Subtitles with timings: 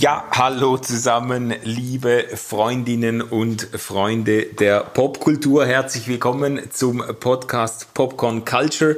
[0.00, 5.66] Ja, hallo zusammen, liebe Freundinnen und Freunde der Popkultur.
[5.66, 8.96] Herzlich willkommen zum Podcast Popcorn Culture.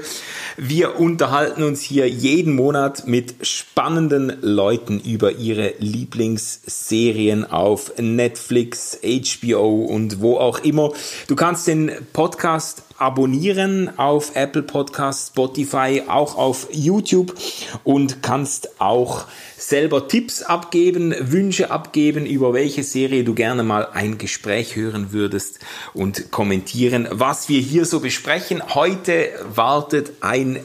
[0.56, 9.84] Wir unterhalten uns hier jeden Monat mit spannenden Leuten über ihre Lieblingsserien auf Netflix, HBO
[9.86, 10.92] und wo auch immer.
[11.26, 17.34] Du kannst den Podcast abonnieren auf Apple Podcast, Spotify, auch auf YouTube
[17.82, 19.24] und kannst auch
[19.56, 25.58] selber Tipps abgeben, Wünsche abgeben, über welche Serie du gerne mal ein Gespräch hören würdest
[25.94, 28.62] und kommentieren, was wir hier so besprechen.
[28.72, 30.60] Heute wartet ein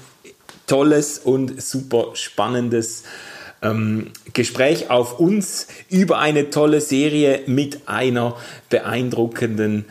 [0.67, 3.03] tolles und super spannendes
[3.63, 8.35] ähm, Gespräch auf uns über eine tolle Serie mit einer
[8.69, 9.85] beeindruckenden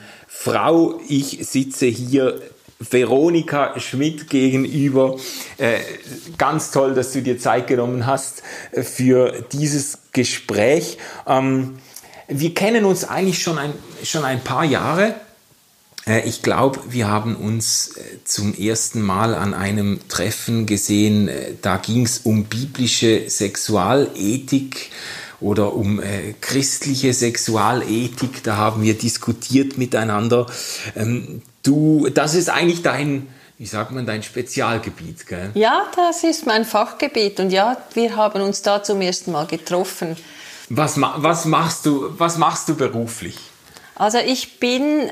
[0.47, 1.01] Frau.
[1.09, 2.41] Ich sitze hier
[2.79, 5.17] Veronika Schmidt gegenüber.
[5.59, 5.81] Äh,
[6.39, 10.99] ganz toll, dass du dir Zeit genommen hast äh, für dieses Gespräch.
[11.27, 11.79] Ähm,
[12.29, 13.73] wir kennen uns eigentlich schon ein,
[14.05, 15.17] schon ein paar Jahre.
[16.07, 21.29] Äh, ich glaube, wir haben uns zum ersten Mal an einem Treffen gesehen.
[21.61, 24.93] Da ging es um biblische Sexualethik
[25.41, 28.43] oder um äh, christliche Sexualethik.
[28.43, 30.47] Da haben wir diskutiert miteinander.
[30.95, 35.51] Ähm, du, das ist eigentlich dein, wie sagt man, dein Spezialgebiet, gell?
[35.55, 40.17] Ja, das ist mein Fachgebiet und ja, wir haben uns da zum ersten Mal getroffen.
[40.69, 43.39] Was, was, machst, du, was machst du beruflich?
[43.95, 45.11] Also ich bin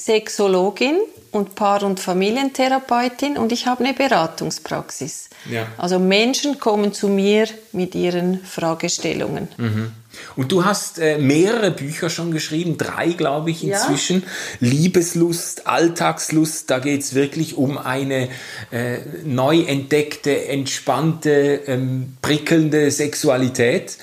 [0.00, 0.96] Sexologin
[1.30, 5.28] und Paar- und Familientherapeutin und ich habe eine Beratungspraxis.
[5.50, 5.66] Ja.
[5.76, 9.48] Also Menschen kommen zu mir mit ihren Fragestellungen.
[9.56, 9.92] Mhm.
[10.36, 14.22] Und du hast äh, mehrere Bücher schon geschrieben, drei glaube ich inzwischen.
[14.22, 14.28] Ja.
[14.68, 18.28] Liebeslust, Alltagslust, da geht es wirklich um eine
[18.70, 23.98] äh, neu entdeckte, entspannte, ähm, prickelnde Sexualität.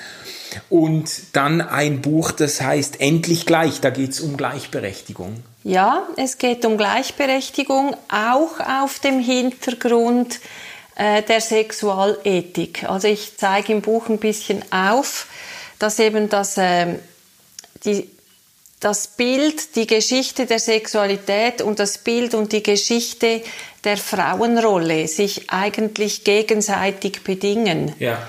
[0.69, 5.43] Und dann ein Buch, das heißt Endlich gleich, da geht es um Gleichberechtigung.
[5.65, 10.39] Ja, es geht um Gleichberechtigung, auch auf dem Hintergrund
[10.95, 12.83] äh, der Sexualethik.
[12.87, 15.25] Also ich zeige im Buch ein bisschen auf,
[15.79, 16.99] dass eben das, äh,
[17.83, 18.07] die,
[18.79, 23.41] das Bild, die Geschichte der Sexualität und das Bild und die Geschichte
[23.83, 27.95] der Frauenrolle sich eigentlich gegenseitig bedingen.
[27.97, 28.27] Ja.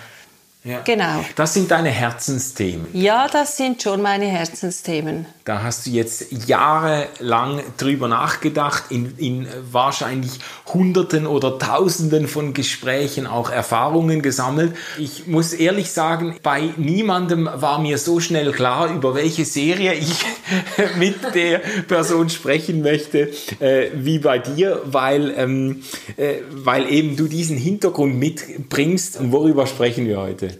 [0.66, 0.80] Ja.
[0.80, 1.24] Genau.
[1.36, 2.88] Das sind deine Herzensthemen.
[2.92, 5.26] Ja, das sind schon meine Herzensthemen.
[5.44, 13.28] Da hast du jetzt jahrelang drüber nachgedacht, in, in wahrscheinlich Hunderten oder Tausenden von Gesprächen
[13.28, 14.74] auch Erfahrungen gesammelt.
[14.98, 20.24] Ich muss ehrlich sagen, bei niemandem war mir so schnell klar, über welche Serie ich
[20.98, 25.84] mit der Person sprechen möchte, äh, wie bei dir, weil, ähm,
[26.16, 29.20] äh, weil eben du diesen Hintergrund mitbringst.
[29.20, 30.55] Und worüber sprechen wir heute?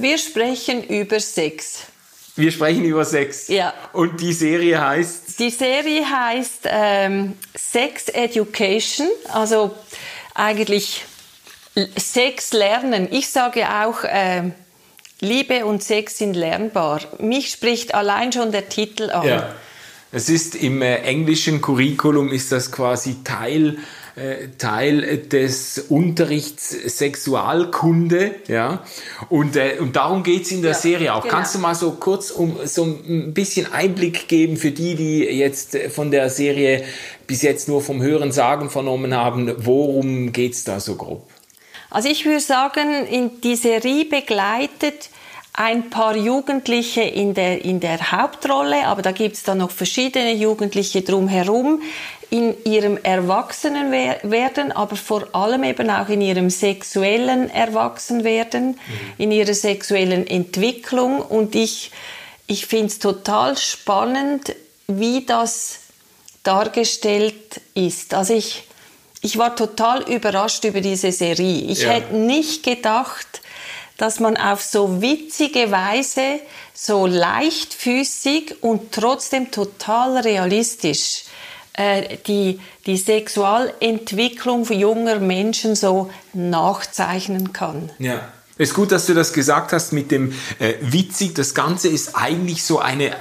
[0.00, 1.82] Wir sprechen über Sex.
[2.36, 3.48] Wir sprechen über Sex.
[3.48, 3.74] Ja.
[3.92, 5.40] Und die Serie heißt?
[5.40, 9.74] Die Serie heißt ähm, Sex Education, also
[10.34, 11.04] eigentlich
[11.96, 13.08] Sex lernen.
[13.10, 14.50] Ich sage auch, äh,
[15.20, 17.00] Liebe und Sex sind lernbar.
[17.18, 19.26] Mich spricht allein schon der Titel an.
[19.26, 19.54] Ja.
[20.12, 23.78] Es ist im äh, englischen Curriculum ist das quasi Teil
[24.58, 28.82] Teil des Unterrichts Sexualkunde, ja.
[29.28, 31.22] Und, äh, und darum geht's in der ja, Serie auch.
[31.22, 31.34] Genau.
[31.34, 35.76] Kannst du mal so kurz um so ein bisschen Einblick geben für die, die jetzt
[35.94, 36.84] von der Serie
[37.26, 41.28] bis jetzt nur vom Hören sagen vernommen haben, worum geht's da so grob?
[41.90, 45.10] Also ich würde sagen, in die Serie begleitet
[45.58, 50.32] ein paar Jugendliche in der, in der Hauptrolle, aber da gibt es dann noch verschiedene
[50.34, 51.82] Jugendliche drumherum
[52.30, 58.76] in ihrem Erwachsenenwerden, aber vor allem eben auch in ihrem sexuellen Erwachsenwerden, mhm.
[59.16, 61.22] in ihrer sexuellen Entwicklung.
[61.22, 61.90] Und ich,
[62.46, 64.54] ich finde es total spannend,
[64.86, 65.80] wie das
[66.42, 68.12] dargestellt ist.
[68.12, 68.64] Also ich,
[69.22, 71.62] ich war total überrascht über diese Serie.
[71.70, 71.90] Ich ja.
[71.90, 73.40] hätte nicht gedacht,
[73.96, 76.40] dass man auf so witzige Weise,
[76.74, 81.24] so leichtfüßig und trotzdem total realistisch
[81.78, 87.90] äh, die, die Sexualentwicklung junger Menschen so nachzeichnen kann.
[87.98, 88.32] Ja.
[88.60, 91.36] Es ist gut, dass du das gesagt hast mit dem äh, witzig.
[91.36, 93.12] Das Ganze ist eigentlich so eine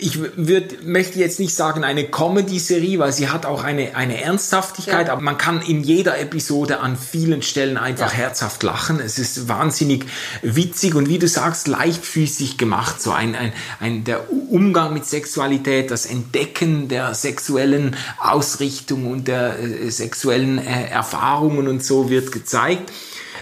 [0.00, 5.06] ich würd, möchte jetzt nicht sagen eine Comedy-Serie, weil sie hat auch eine, eine Ernsthaftigkeit,
[5.06, 5.12] ja.
[5.12, 8.18] aber man kann in jeder Episode an vielen Stellen einfach ja.
[8.18, 9.00] herzhaft lachen.
[9.00, 10.06] Es ist wahnsinnig
[10.42, 13.00] witzig und wie du sagst, leichtfüßig gemacht.
[13.00, 19.58] So ein, ein, ein der Umgang mit Sexualität, das Entdecken der sexuellen Ausrichtung und der
[19.58, 22.92] äh, sexuellen äh, Erfahrungen und so wird gezeigt.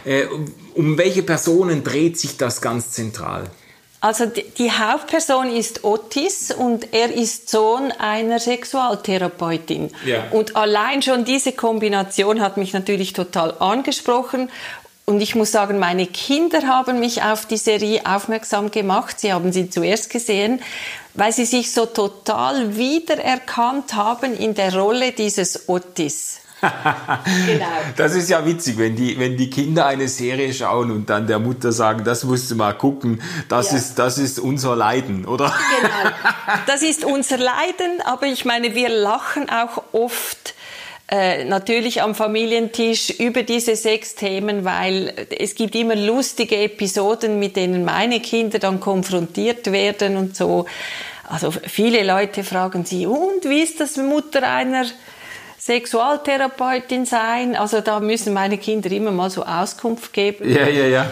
[0.04, 0.26] Äh,
[0.74, 3.50] um welche Personen dreht sich das ganz zentral?
[4.00, 9.90] Also die Hauptperson ist Otis und er ist Sohn einer Sexualtherapeutin.
[10.04, 10.24] Ja.
[10.30, 14.50] Und allein schon diese Kombination hat mich natürlich total angesprochen.
[15.06, 19.20] Und ich muss sagen, meine Kinder haben mich auf die Serie aufmerksam gemacht.
[19.20, 20.62] Sie haben sie zuerst gesehen,
[21.14, 27.66] weil sie sich so total wiedererkannt haben in der Rolle dieses Otis genau.
[27.96, 31.38] Das ist ja witzig, wenn die, wenn die Kinder eine Serie schauen und dann der
[31.38, 33.78] Mutter sagen, das musst du mal gucken, das, ja.
[33.78, 35.54] ist, das ist unser Leiden, oder?
[35.80, 36.14] Genau.
[36.66, 40.54] Das ist unser Leiden, aber ich meine, wir lachen auch oft
[41.08, 47.56] äh, natürlich am Familientisch über diese sechs Themen, weil es gibt immer lustige Episoden, mit
[47.56, 50.66] denen meine Kinder dann konfrontiert werden und so.
[51.28, 54.86] Also viele Leute fragen sie, und wie ist das Mutter einer
[55.66, 57.56] Sexualtherapeutin sein.
[57.56, 60.48] Also da müssen meine Kinder immer mal so Auskunft geben.
[60.48, 61.10] Ja, ja, ja.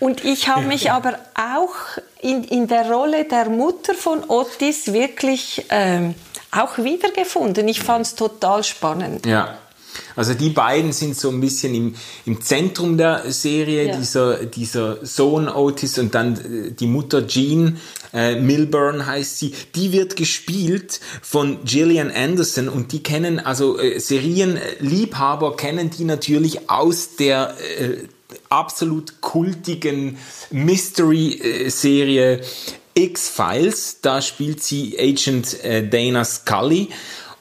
[0.00, 1.74] Und ich habe mich aber auch
[2.20, 6.16] in, in der Rolle der Mutter von Otis wirklich ähm,
[6.50, 7.68] auch wiedergefunden.
[7.68, 9.26] Ich fand es total spannend.
[9.26, 9.58] Ja.
[10.16, 11.94] Also die beiden sind so ein bisschen im,
[12.26, 13.96] im Zentrum der Serie, ja.
[13.96, 17.78] dieser, dieser Sohn Otis und dann äh, die Mutter Jean,
[18.12, 23.98] äh, Milburn heißt sie, die wird gespielt von Gillian Anderson und die kennen, also äh,
[23.98, 28.06] Serienliebhaber kennen die natürlich aus der äh,
[28.48, 30.18] absolut kultigen
[30.50, 32.40] Mystery-Serie
[32.94, 34.00] X-Files.
[34.00, 36.90] Da spielt sie Agent äh, Dana Scully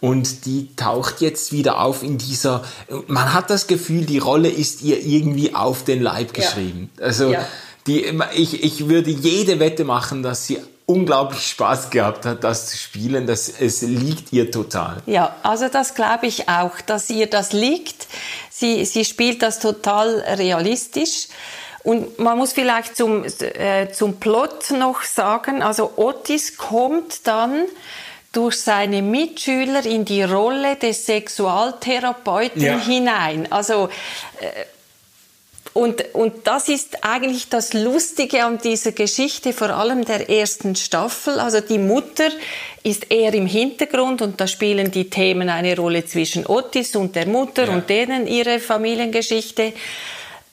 [0.03, 2.65] und die taucht jetzt wieder auf in dieser,
[3.07, 6.89] man hat das Gefühl, die Rolle ist ihr irgendwie auf den Leib geschrieben.
[7.00, 7.05] Ja.
[7.05, 7.47] Also ja.
[7.88, 12.75] Die, ich, ich würde jede Wette machen, dass sie unglaublich Spaß gehabt hat, das zu
[12.75, 13.27] spielen.
[13.27, 14.97] Das, es liegt ihr total.
[15.05, 18.07] Ja, also das glaube ich auch, dass ihr das liegt.
[18.50, 21.29] Sie, sie spielt das total realistisch.
[21.83, 27.63] Und man muss vielleicht zum, äh, zum Plot noch sagen, also Otis kommt dann
[28.33, 32.77] durch seine Mitschüler in die Rolle des Sexualtherapeuten ja.
[32.77, 33.50] hinein.
[33.51, 33.89] Also
[34.41, 34.65] äh,
[35.74, 41.39] und, und das ist eigentlich das Lustige an dieser Geschichte, vor allem der ersten Staffel.
[41.39, 42.30] Also die Mutter
[42.83, 47.27] ist eher im Hintergrund und da spielen die Themen eine Rolle zwischen Otis und der
[47.27, 47.74] Mutter ja.
[47.74, 49.74] und denen ihre Familiengeschichte.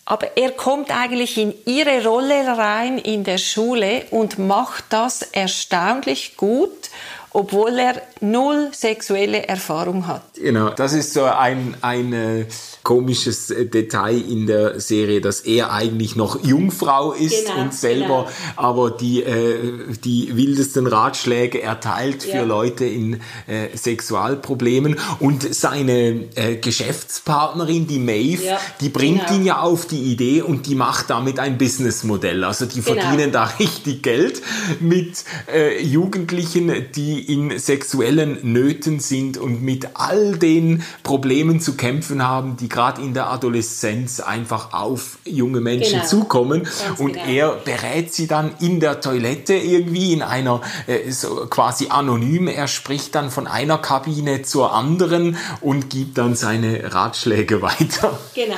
[0.07, 6.39] Aber er kommt eigentlich in ihre Rolle rein in der Schule und macht das erstaunlich
[6.39, 6.89] gut
[7.33, 10.23] obwohl er null sexuelle Erfahrung hat.
[10.35, 12.47] Genau, das ist so ein, ein äh,
[12.83, 18.25] komisches äh, Detail in der Serie, dass er eigentlich noch Jungfrau ist genau, und selber
[18.25, 18.29] genau.
[18.57, 22.39] aber die, äh, die wildesten Ratschläge erteilt ja.
[22.39, 24.99] für Leute in äh, Sexualproblemen.
[25.21, 29.39] Und seine äh, Geschäftspartnerin, die Maeve, ja, die bringt genau.
[29.39, 32.45] ihn ja auf die Idee und die macht damit ein Businessmodell.
[32.45, 33.01] Also die genau.
[33.01, 34.43] verdienen da richtig Geld
[34.81, 42.27] mit äh, Jugendlichen, die in sexuellen Nöten sind und mit all den Problemen zu kämpfen
[42.27, 46.07] haben, die gerade in der Adoleszenz einfach auf junge Menschen genau.
[46.07, 46.65] zukommen.
[46.65, 47.27] Ganz und genau.
[47.27, 52.49] er berät sie dann in der Toilette irgendwie in einer äh, so quasi anonym.
[52.49, 58.19] Er spricht dann von einer Kabine zur anderen und gibt dann seine Ratschläge weiter.
[58.35, 58.57] Genau.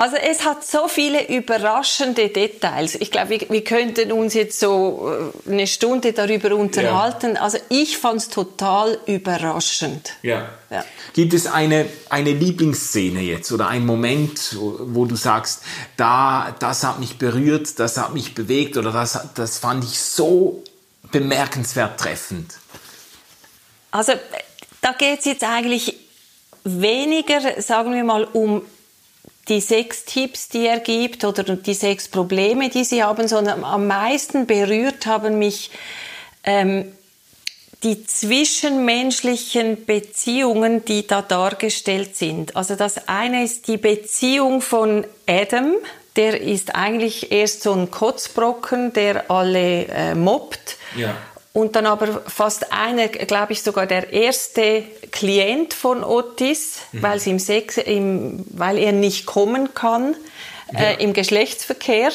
[0.00, 2.94] Also es hat so viele überraschende Details.
[2.94, 7.34] Ich glaube, wir, wir könnten uns jetzt so äh, eine Stunde darüber unterhalten.
[7.34, 7.40] Ja.
[7.40, 10.12] Also ich fand es total überraschend.
[10.22, 10.50] Ja.
[10.70, 10.84] ja.
[11.14, 15.62] Gibt es eine, eine Lieblingsszene jetzt oder einen Moment, wo du sagst,
[15.96, 20.62] da, das hat mich berührt, das hat mich bewegt oder das, das fand ich so
[21.10, 22.54] bemerkenswert treffend?
[23.90, 24.12] Also
[24.80, 25.96] da geht es jetzt eigentlich
[26.62, 28.62] weniger, sagen wir mal, um
[29.48, 33.86] die sechs Tipps, die er gibt oder die sechs Probleme, die sie haben, sondern am
[33.86, 35.70] meisten berührt haben mich
[36.44, 36.92] ähm,
[37.82, 42.56] die zwischenmenschlichen Beziehungen, die da dargestellt sind.
[42.56, 45.74] Also das eine ist die Beziehung von Adam,
[46.16, 50.76] der ist eigentlich erst so ein Kotzbrocken, der alle äh, mobbt.
[50.96, 51.16] Ja.
[51.58, 57.02] Und dann aber fast einer, glaube ich, sogar der erste Klient von Otis, mhm.
[57.02, 60.14] weil, im Sex, im, weil er nicht kommen kann
[60.72, 60.78] ja.
[60.78, 62.12] äh, im Geschlechtsverkehr.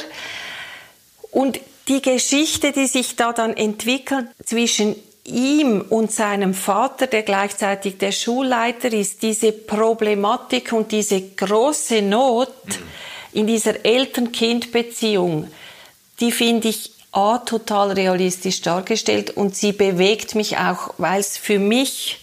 [1.29, 1.59] Und
[1.89, 4.95] die Geschichte, die sich da dann entwickelt zwischen
[5.25, 12.47] ihm und seinem Vater, der gleichzeitig der Schulleiter ist, diese Problematik und diese große Not
[13.33, 15.51] in dieser Eltern-Kind-Beziehung,
[16.21, 21.59] die finde ich A, total realistisch dargestellt und sie bewegt mich auch, weil es für
[21.59, 22.19] mich,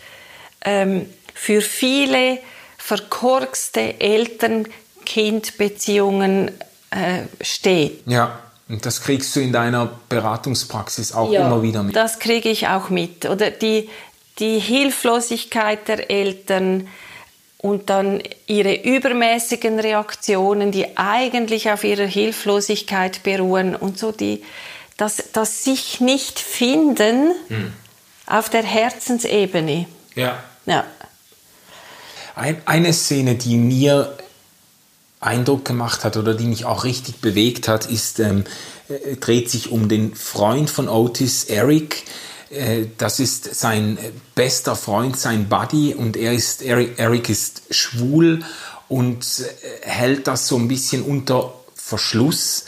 [0.65, 2.39] ähm, für viele
[2.77, 6.51] verkorkste Eltern-Kind-Beziehungen
[6.91, 8.03] äh, steht.
[8.07, 8.41] Ja.
[8.69, 11.97] Und das kriegst du in deiner Beratungspraxis auch ja, immer wieder mit.
[11.97, 13.27] Das kriege ich auch mit.
[13.27, 13.91] Oder die,
[14.39, 16.87] die Hilflosigkeit der Eltern
[17.59, 24.43] und dann ihre übermäßigen Reaktionen, die eigentlich auf ihrer Hilflosigkeit beruhen und so die,
[25.01, 27.73] das, das sich nicht finden hm.
[28.27, 29.87] auf der Herzensebene.
[30.15, 30.43] Ja.
[30.67, 30.85] ja.
[32.35, 34.17] Ein, eine Szene, die mir
[35.21, 38.45] Eindruck gemacht hat oder die mich auch richtig bewegt hat, ist, ähm,
[38.89, 42.05] äh, dreht sich um den Freund von Otis, Eric.
[42.51, 43.99] Äh, das ist sein
[44.35, 48.45] bester Freund, sein Buddy und er ist, Eric, Eric ist schwul
[48.89, 52.67] und äh, hält das so ein bisschen unter Verschluss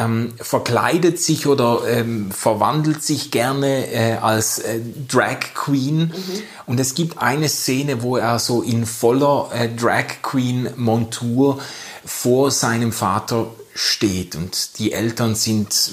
[0.00, 5.98] ähm, verkleidet sich oder ähm, verwandelt sich gerne äh, als äh, Drag Queen.
[5.98, 6.42] Mhm.
[6.66, 11.60] Und es gibt eine Szene, wo er so in voller äh, Drag Queen Montur
[12.04, 14.34] vor seinem Vater steht.
[14.34, 15.92] Und die Eltern sind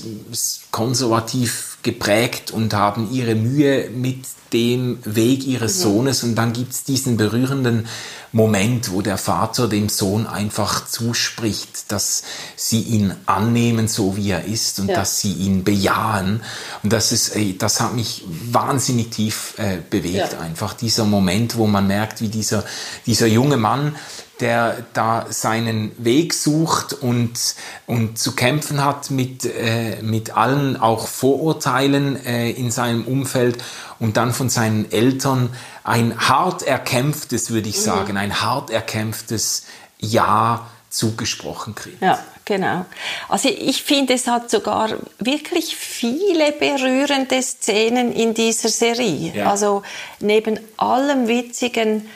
[0.71, 5.81] konservativ geprägt und haben ihre Mühe mit dem Weg ihres.
[5.81, 6.23] Sohnes.
[6.23, 7.87] Und dann gibt es diesen berührenden
[8.31, 12.23] Moment, wo der Vater dem Sohn einfach zuspricht, dass
[12.55, 14.95] sie ihn annehmen, so wie er ist und ja.
[14.95, 16.41] dass sie ihn bejahen.
[16.83, 20.39] Und das ist, das hat mich wahnsinnig tief äh, bewegt, ja.
[20.39, 22.63] einfach dieser Moment, wo man merkt, wie dieser,
[23.05, 23.95] dieser junge Mann
[24.39, 31.07] der da seinen Weg sucht und, und zu kämpfen hat mit, äh, mit allen auch
[31.07, 33.63] Vorurteilen äh, in seinem Umfeld
[33.99, 35.49] und dann von seinen Eltern
[35.83, 37.81] ein hart erkämpftes, würde ich mhm.
[37.81, 39.65] sagen, ein hart erkämpftes
[39.99, 42.01] Ja zugesprochen kriegt.
[42.01, 42.85] Ja, genau.
[43.29, 44.89] Also ich finde, es hat sogar
[45.19, 49.33] wirklich viele berührende Szenen in dieser Serie.
[49.33, 49.51] Ja.
[49.51, 49.83] Also
[50.19, 52.09] neben allem Witzigen,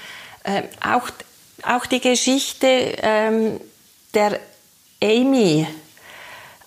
[0.44, 1.10] äh, auch
[1.64, 3.60] auch die Geschichte ähm,
[4.14, 4.40] der
[5.02, 5.68] Amy,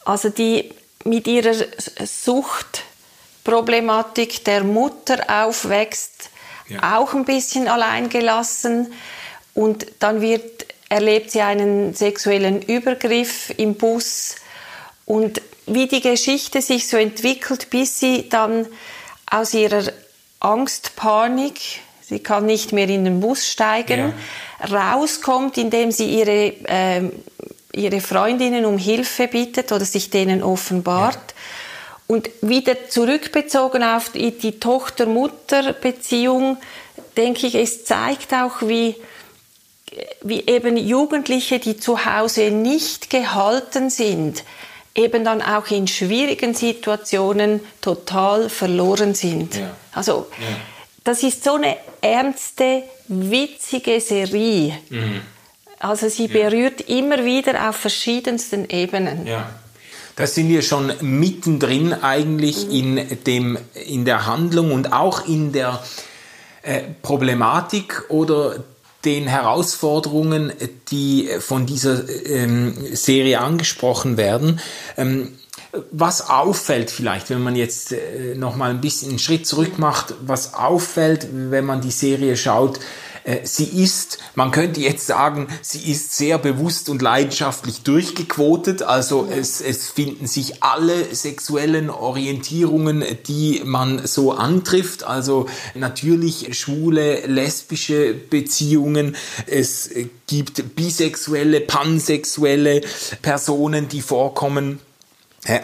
[0.05, 0.75] also die
[1.05, 1.55] mit ihrer
[2.05, 6.29] Suchtproblematik der Mutter aufwächst,
[6.69, 6.99] ja.
[6.99, 8.93] auch ein bisschen alleingelassen
[9.55, 14.35] und dann wird, erlebt sie einen sexuellen Übergriff im Bus.
[15.07, 18.67] Und wie die Geschichte sich so entwickelt, bis sie dann
[19.31, 19.85] aus ihrer
[20.41, 21.61] Angst, Panik,
[22.01, 24.13] sie kann nicht mehr in den Bus steigen, ja
[24.71, 27.03] rauskommt, indem sie ihre, äh,
[27.73, 31.15] ihre Freundinnen um Hilfe bittet oder sich denen offenbart.
[31.15, 31.35] Ja.
[32.07, 36.59] Und wieder zurückbezogen auf die, die Tochter-Mutter-Beziehung,
[37.17, 38.95] denke ich, es zeigt auch, wie,
[40.23, 44.45] wie eben Jugendliche, die zu Hause nicht gehalten sind,
[44.95, 49.57] eben dann auch in schwierigen Situationen total verloren sind.
[49.57, 49.71] Ja.
[49.93, 50.47] Also, ja.
[51.05, 54.79] das ist so eine ernste witzige Serie.
[54.91, 55.21] Mhm.
[55.79, 56.99] Also sie berührt ja.
[56.99, 59.27] immer wieder auf verschiedensten Ebenen.
[59.27, 59.51] Ja.
[60.17, 62.73] Da sind wir schon mittendrin eigentlich mhm.
[62.73, 65.83] in, dem, in der Handlung und auch in der
[66.63, 68.65] äh, Problematik oder
[69.05, 70.53] den Herausforderungen,
[70.91, 74.61] die von dieser ähm, Serie angesprochen werden.
[74.97, 75.33] Ähm,
[75.91, 80.15] was auffällt vielleicht, wenn man jetzt äh, noch mal ein bisschen einen Schritt zurück macht,
[80.21, 82.81] was auffällt, wenn man die Serie schaut,
[83.25, 88.83] äh, sie ist, man könnte jetzt sagen, sie ist sehr bewusst und leidenschaftlich durchgequotet.
[88.83, 95.05] Also es, es finden sich alle sexuellen Orientierungen, die man so antrifft.
[95.05, 99.17] Also natürlich schwule, lesbische Beziehungen.
[99.47, 99.91] Es
[100.27, 102.83] gibt bisexuelle, pansexuelle
[103.23, 104.81] Personen, die vorkommen.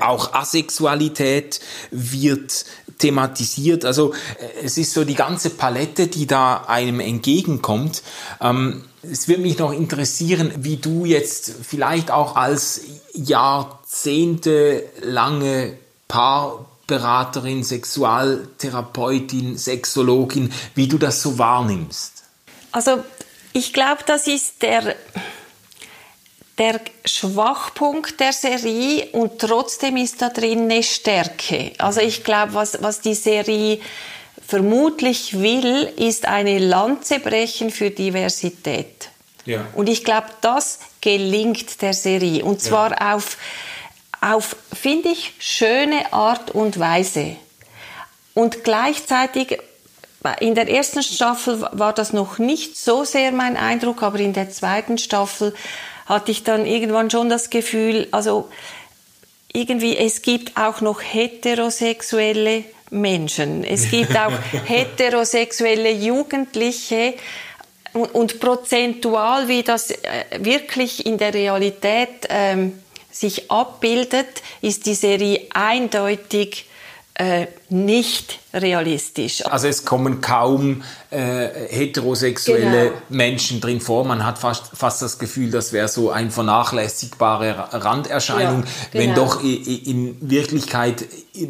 [0.01, 1.61] Auch Asexualität
[1.91, 2.65] wird
[2.99, 3.85] thematisiert.
[3.85, 8.03] Also äh, es ist so die ganze Palette, die da einem entgegenkommt.
[8.41, 12.83] Ähm, es würde mich noch interessieren, wie du jetzt vielleicht auch als
[13.15, 22.25] jahrzehntelange Paarberaterin, Sexualtherapeutin, Sexologin, wie du das so wahrnimmst.
[22.73, 23.03] Also
[23.53, 24.97] ich glaube, das ist der
[26.61, 31.73] der Schwachpunkt der Serie und trotzdem ist da drin eine Stärke.
[31.79, 33.81] Also ich glaube, was, was die Serie
[34.47, 39.09] vermutlich will, ist eine Lanze brechen für Diversität.
[39.47, 39.65] Ja.
[39.75, 42.45] Und ich glaube, das gelingt der Serie.
[42.45, 43.15] Und zwar ja.
[43.15, 43.39] auf,
[44.21, 47.37] auf, finde ich, schöne Art und Weise.
[48.35, 49.59] Und gleichzeitig,
[50.41, 54.51] in der ersten Staffel war das noch nicht so sehr mein Eindruck, aber in der
[54.51, 55.55] zweiten Staffel
[56.11, 58.49] hatte ich dann irgendwann schon das Gefühl, also
[59.53, 63.63] irgendwie, es gibt auch noch heterosexuelle Menschen.
[63.63, 64.33] Es gibt auch
[64.67, 67.15] heterosexuelle Jugendliche.
[67.93, 69.99] Und, und, prozentual, wie das äh,
[70.39, 76.67] wirklich in der Realität ähm, sich abbildet, ist die Serie eindeutig
[77.15, 79.45] äh, nicht realistisch.
[79.47, 83.03] Also es kommen kaum äh, heterosexuelle genau.
[83.09, 84.05] Menschen drin vor.
[84.05, 89.05] Man hat fast, fast das Gefühl, das wäre so eine vernachlässigbare Randerscheinung, ja, genau.
[89.05, 91.05] wenn doch in Wirklichkeit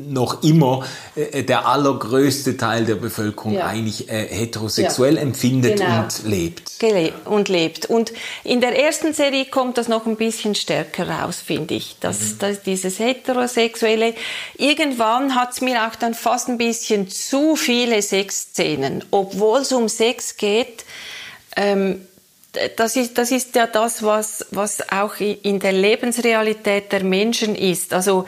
[0.09, 3.66] noch immer äh, der allergrößte Teil der Bevölkerung ja.
[3.66, 5.23] eigentlich äh, heterosexuell ja.
[5.23, 6.02] empfindet genau.
[6.02, 6.78] und lebt.
[6.78, 7.87] Gelebt und lebt.
[7.87, 8.12] Und
[8.45, 11.97] in der ersten Serie kommt das noch ein bisschen stärker raus, finde ich.
[12.00, 12.38] Dass, mhm.
[12.40, 14.14] dass dieses heterosexuelle,
[14.57, 19.88] irgendwann hat es mir auch dann fast ein bisschen zu viele Sexszenen, obwohl es um
[19.88, 20.85] Sex geht.
[21.56, 22.06] Ähm,
[22.76, 27.92] das ist, das ist ja das, was, was auch in der Lebensrealität der Menschen ist.
[27.92, 28.26] Also,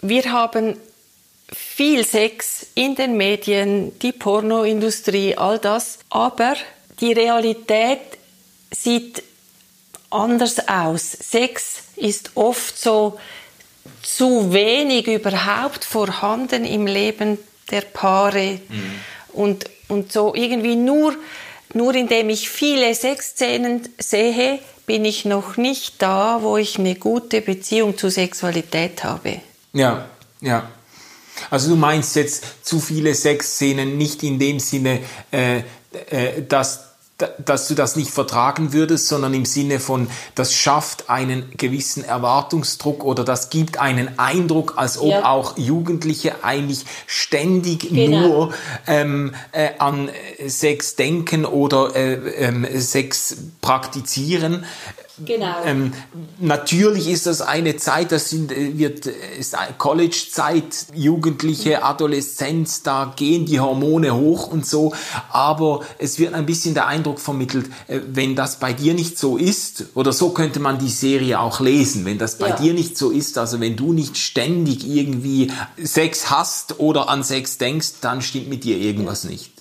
[0.00, 0.76] wir haben
[1.52, 6.54] viel Sex in den Medien, die Pornoindustrie, all das, aber
[7.00, 8.00] die Realität
[8.70, 9.22] sieht
[10.10, 11.10] anders aus.
[11.12, 13.18] Sex ist oft so
[14.02, 17.38] zu wenig überhaupt vorhanden im Leben
[17.70, 18.92] der Paare mhm.
[19.32, 21.14] und, und so irgendwie nur,
[21.74, 27.42] nur indem ich viele Sexszenen sehe, bin ich noch nicht da, wo ich eine gute
[27.42, 29.40] Beziehung zur Sexualität habe.
[29.72, 30.08] Ja,
[30.40, 30.70] ja.
[31.50, 36.87] Also du meinst jetzt zu viele Sexszenen nicht in dem Sinne, äh, äh, dass
[37.44, 43.04] dass du das nicht vertragen würdest, sondern im Sinne von, das schafft einen gewissen Erwartungsdruck
[43.04, 45.24] oder das gibt einen Eindruck, als ob ja.
[45.28, 48.20] auch Jugendliche eigentlich ständig genau.
[48.20, 48.54] nur
[48.86, 50.10] ähm, äh, an
[50.46, 54.64] Sex denken oder äh, äh, Sex praktizieren.
[55.24, 55.56] Genau.
[55.64, 55.92] Ähm,
[56.38, 63.46] natürlich ist das eine Zeit, das sind, äh, wird, ist College-Zeit, Jugendliche, Adoleszenz, da gehen
[63.46, 64.94] die Hormone hoch und so,
[65.30, 69.36] aber es wird ein bisschen der Eindruck vermittelt, äh, wenn das bei dir nicht so
[69.36, 72.56] ist, oder so könnte man die Serie auch lesen, wenn das bei ja.
[72.56, 75.50] dir nicht so ist, also wenn du nicht ständig irgendwie
[75.82, 79.30] Sex hast oder an Sex denkst, dann stimmt mit dir irgendwas ja.
[79.30, 79.52] nicht.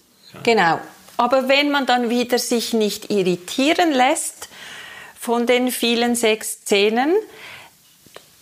[0.43, 0.79] Genau.
[1.17, 4.49] Aber wenn man dann wieder sich nicht irritieren lässt,
[5.19, 7.13] von den vielen sechs Szenen,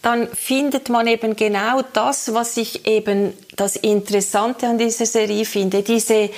[0.01, 5.81] dann findet man eben genau das, was ich eben das Interessante an dieser Serie finde,
[5.81, 6.29] diese,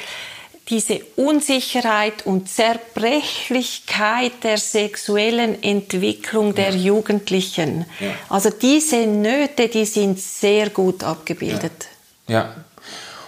[0.69, 6.77] diese Unsicherheit und Zerbrechlichkeit der sexuellen Entwicklung der ja.
[6.77, 7.85] Jugendlichen.
[7.99, 8.11] Ja.
[8.29, 11.87] Also diese Nöte, die sind sehr gut abgebildet.
[12.27, 12.33] Ja.
[12.33, 12.55] ja.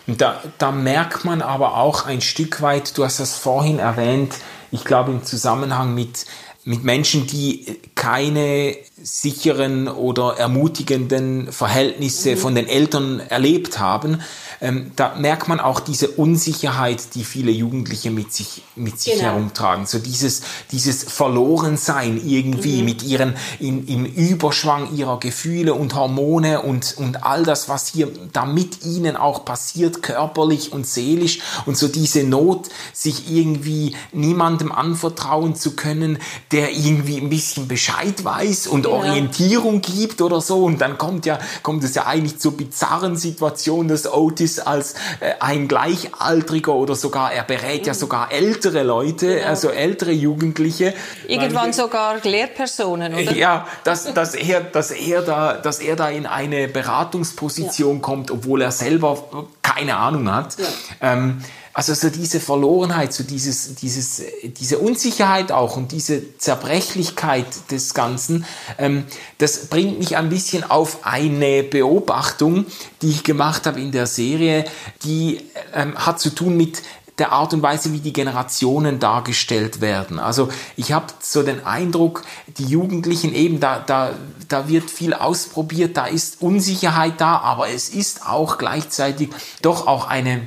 [0.07, 4.33] Und da, da merkt man aber auch ein Stück weit, du hast das vorhin erwähnt,
[4.71, 6.25] ich glaube im Zusammenhang mit
[6.65, 12.37] mit Menschen, die keine sicheren oder ermutigenden Verhältnisse mhm.
[12.37, 14.21] von den Eltern erlebt haben,
[14.61, 19.25] ähm, da merkt man auch diese Unsicherheit, die viele Jugendliche mit sich, mit sich genau.
[19.25, 19.85] herumtragen.
[19.85, 22.85] So dieses, dieses Verlorensein irgendwie mhm.
[22.85, 28.09] mit ihren, in, im Überschwang ihrer Gefühle und Hormone und, und all das, was hier
[28.33, 34.71] da mit ihnen auch passiert, körperlich und seelisch und so diese Not, sich irgendwie niemandem
[34.71, 36.17] anvertrauen zu können,
[36.51, 38.95] der irgendwie ein bisschen Bescheid weiß und ja.
[38.95, 40.65] Orientierung gibt oder so.
[40.65, 45.33] Und dann kommt ja, kommt es ja eigentlich zur bizarren Situation, dass Otis als äh,
[45.39, 49.47] ein Gleichaltriger oder sogar, er berät ja sogar ältere Leute, genau.
[49.47, 50.93] also ältere Jugendliche.
[51.27, 53.33] Irgendwann Weil, sogar Lehrpersonen, oder?
[53.35, 58.01] Ja, dass, dass er, dass er da, dass er da in eine Beratungsposition ja.
[58.01, 60.57] kommt, obwohl er selber keine Ahnung hat.
[60.57, 60.65] Ja.
[61.13, 61.41] Ähm,
[61.79, 68.43] also so diese Verlorenheit, so dieses, dieses, diese Unsicherheit auch und diese Zerbrechlichkeit des Ganzen,
[68.77, 69.05] ähm,
[69.37, 72.65] das bringt mich ein bisschen auf eine Beobachtung,
[73.01, 74.65] die ich gemacht habe in der Serie,
[75.05, 75.39] die
[75.73, 76.81] ähm, hat zu tun mit
[77.17, 80.19] der Art und Weise, wie die Generationen dargestellt werden.
[80.19, 82.23] Also ich habe so den Eindruck,
[82.57, 84.11] die Jugendlichen eben, da, da,
[84.49, 89.29] da wird viel ausprobiert, da ist Unsicherheit da, aber es ist auch gleichzeitig
[89.61, 90.41] doch auch eine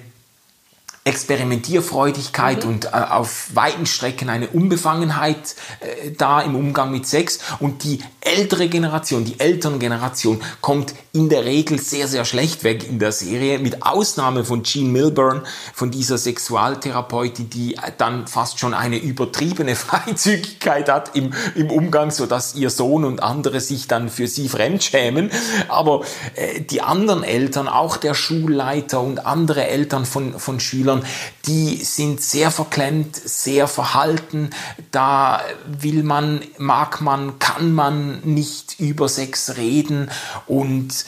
[1.05, 2.71] Experimentierfreudigkeit mhm.
[2.71, 7.41] und äh, auf weiten Strecken eine Unbefangenheit äh, da im Umgang mit Sex.
[7.59, 13.01] Und die ältere Generation, die Elterngeneration kommt in der Regel sehr, sehr schlecht weg in
[13.01, 15.43] der Serie, mit Ausnahme von Jean Milburn,
[15.75, 22.27] von dieser Sexualtherapeutin, die dann fast schon eine übertriebene Freizügigkeit hat im, im Umgang, so
[22.27, 25.33] dass ihr Sohn und andere sich dann für sie fremdschämen.
[25.69, 26.03] Aber
[26.37, 31.05] äh, die anderen Eltern, auch der Schulleiter und andere Eltern von, von Schülern, Schülern,
[31.47, 34.51] die sind sehr verklemmt, sehr verhalten.
[34.91, 40.11] Da will man, mag man, kann man nicht über Sex reden
[40.47, 41.05] und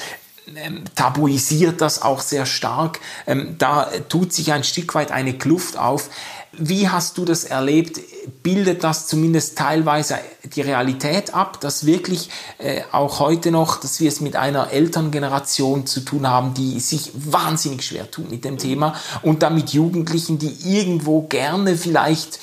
[0.56, 3.00] ähm, tabuisiert das auch sehr stark.
[3.26, 6.10] Ähm, da tut sich ein Stück weit eine Kluft auf.
[6.58, 8.00] Wie hast du das erlebt?
[8.42, 14.08] Bildet das zumindest teilweise die Realität ab, dass wirklich äh, auch heute noch, dass wir
[14.08, 18.94] es mit einer Elterngeneration zu tun haben, die sich wahnsinnig schwer tut mit dem Thema
[19.22, 22.38] und damit Jugendlichen, die irgendwo gerne vielleicht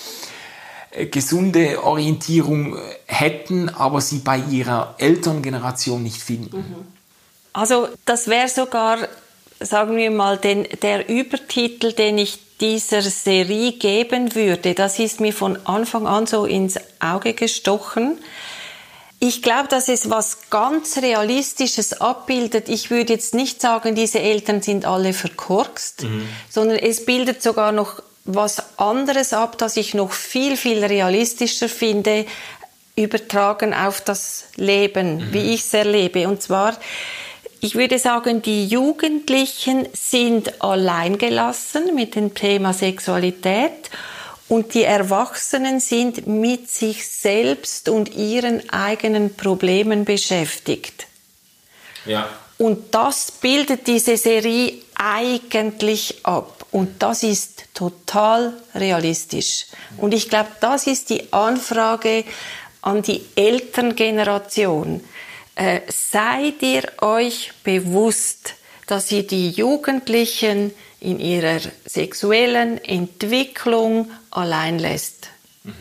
[0.92, 6.66] äh, gesunde Orientierung äh, hätten, aber sie bei ihrer Elterngeneration nicht finden.
[7.54, 8.98] Also das wäre sogar,
[9.62, 15.34] sagen wir mal, den, der Übertitel, den ich dieser Serie geben würde, das ist mir
[15.34, 18.20] von Anfang an so ins Auge gestochen.
[19.20, 22.70] Ich glaube, dass es was ganz Realistisches abbildet.
[22.70, 26.28] Ich würde jetzt nicht sagen, diese Eltern sind alle verkorkst, mhm.
[26.50, 32.26] sondern es bildet sogar noch was anderes ab, das ich noch viel, viel realistischer finde,
[32.96, 35.34] übertragen auf das Leben, mhm.
[35.34, 36.28] wie ich es erlebe.
[36.28, 36.78] Und zwar,
[37.62, 43.92] ich würde sagen, die Jugendlichen sind alleingelassen mit dem Thema Sexualität
[44.50, 51.06] und die Erwachsenen sind mit sich selbst und ihren eigenen Problemen beschäftigt.
[52.06, 52.28] Ja.
[52.58, 56.66] Und das bildet diese Serie eigentlich ab.
[56.72, 59.68] Und das ist total realistisch.
[59.98, 62.24] Und ich glaube, das ist die Anfrage
[62.82, 65.04] an die Elterngeneration
[65.56, 68.56] äh, seid ihr euch bewusst,
[68.88, 75.30] dass ihr die Jugendlichen in ihrer sexuellen Entwicklung allein lässt.
[75.64, 75.74] Mhm.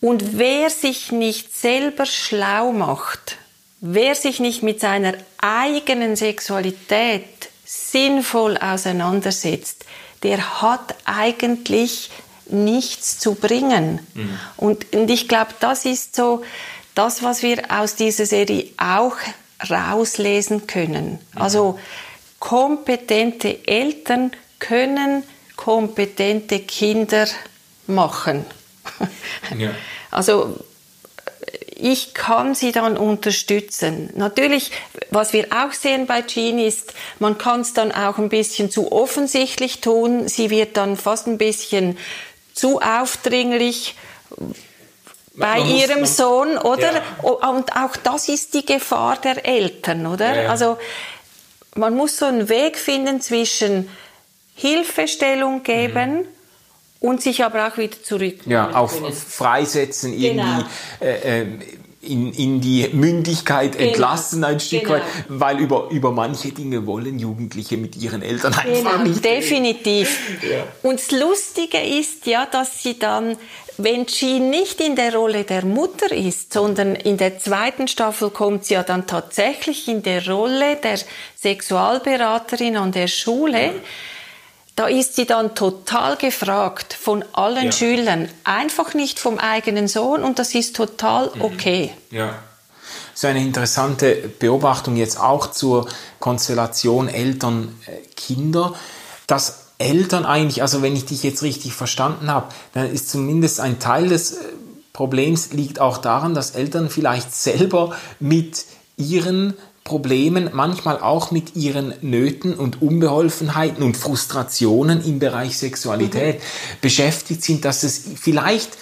[0.00, 3.38] Und wer sich nicht selber schlau macht,
[3.80, 7.24] wer sich nicht mit seiner eigenen Sexualität
[7.64, 9.84] sinnvoll auseinandersetzt,
[10.22, 12.10] der hat eigentlich
[12.48, 14.06] nichts zu bringen.
[14.14, 14.38] Mhm.
[14.56, 16.42] Und, und ich glaube, das ist so,
[16.96, 19.16] das, was wir aus dieser Serie auch
[19.70, 21.20] rauslesen können.
[21.34, 21.40] Mhm.
[21.40, 21.78] Also
[22.40, 25.22] kompetente Eltern können
[25.54, 27.26] kompetente Kinder
[27.86, 28.44] machen.
[29.58, 29.70] Ja.
[30.10, 30.58] Also
[31.76, 34.10] ich kann sie dann unterstützen.
[34.14, 34.70] Natürlich,
[35.10, 38.92] was wir auch sehen bei Jean ist, man kann es dann auch ein bisschen zu
[38.92, 40.28] offensichtlich tun.
[40.28, 41.98] Sie wird dann fast ein bisschen
[42.54, 43.94] zu aufdringlich,
[45.36, 46.92] bei muss, ihrem man, Sohn, oder?
[46.92, 47.28] Ja.
[47.28, 50.34] Und auch das ist die Gefahr der Eltern, oder?
[50.34, 50.50] Ja, ja.
[50.50, 50.78] Also
[51.74, 53.88] man muss so einen Weg finden zwischen
[54.54, 56.26] Hilfestellung geben mhm.
[57.00, 58.38] und sich aber auch wieder zurück.
[58.46, 60.64] Ja, auch freisetzen, irgendwie genau.
[61.00, 61.46] äh, äh,
[62.06, 63.88] in, in die Mündigkeit genau.
[63.88, 64.94] entlassen ein Stück genau.
[64.94, 69.04] weit, weil über, über manche Dinge wollen Jugendliche mit ihren Eltern einfach genau.
[69.04, 69.24] nicht.
[69.24, 70.18] Definitiv.
[70.42, 70.64] Ja.
[70.82, 73.36] Und das Lustige ist ja, dass sie dann
[73.78, 78.64] wenn Jean nicht in der Rolle der Mutter ist, sondern in der zweiten Staffel kommt
[78.64, 80.98] sie ja dann tatsächlich in der Rolle der
[81.36, 83.74] Sexualberaterin an der Schule,
[84.76, 87.72] da ist sie dann total gefragt von allen ja.
[87.72, 91.42] Schülern, einfach nicht vom eigenen Sohn und das ist total mhm.
[91.42, 91.90] okay.
[92.10, 92.34] Ja.
[93.14, 95.88] So eine interessante Beobachtung jetzt auch zur
[96.20, 98.74] Konstellation Eltern-Kinder,
[99.26, 103.78] dass Eltern eigentlich, also wenn ich dich jetzt richtig verstanden habe, dann ist zumindest ein
[103.78, 104.44] Teil des äh,
[104.92, 108.64] Problems liegt auch daran, dass Eltern vielleicht selber mit
[108.96, 109.54] ihren
[109.86, 116.80] Problemen, manchmal auch mit ihren Nöten und Unbeholfenheiten und Frustrationen im Bereich Sexualität mhm.
[116.82, 118.76] beschäftigt sind, dass es vielleicht,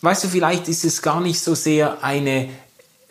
[0.00, 2.48] weißt du, vielleicht ist es gar nicht so sehr eine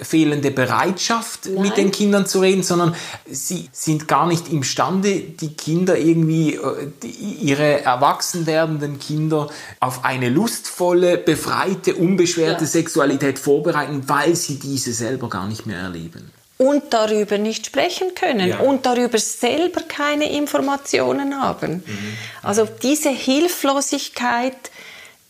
[0.01, 1.61] fehlende Bereitschaft, Nein.
[1.61, 2.95] mit den Kindern zu reden, sondern
[3.29, 7.07] sie sind gar nicht imstande, die Kinder irgendwie, äh,
[7.41, 12.69] ihre erwachsen werdenden Kinder auf eine lustvolle, befreite, unbeschwerte ja.
[12.69, 16.31] Sexualität vorbereiten, weil sie diese selber gar nicht mehr erleben.
[16.61, 18.59] Und darüber nicht sprechen können ja.
[18.59, 21.83] und darüber selber keine Informationen haben.
[21.85, 22.17] Mhm.
[22.43, 24.69] Also diese Hilflosigkeit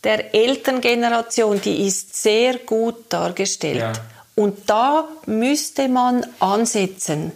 [0.02, 3.78] der Elterngeneration, die ist sehr gut dargestellt.
[3.78, 3.92] Ja.
[4.34, 7.32] Und da müsste man ansetzen.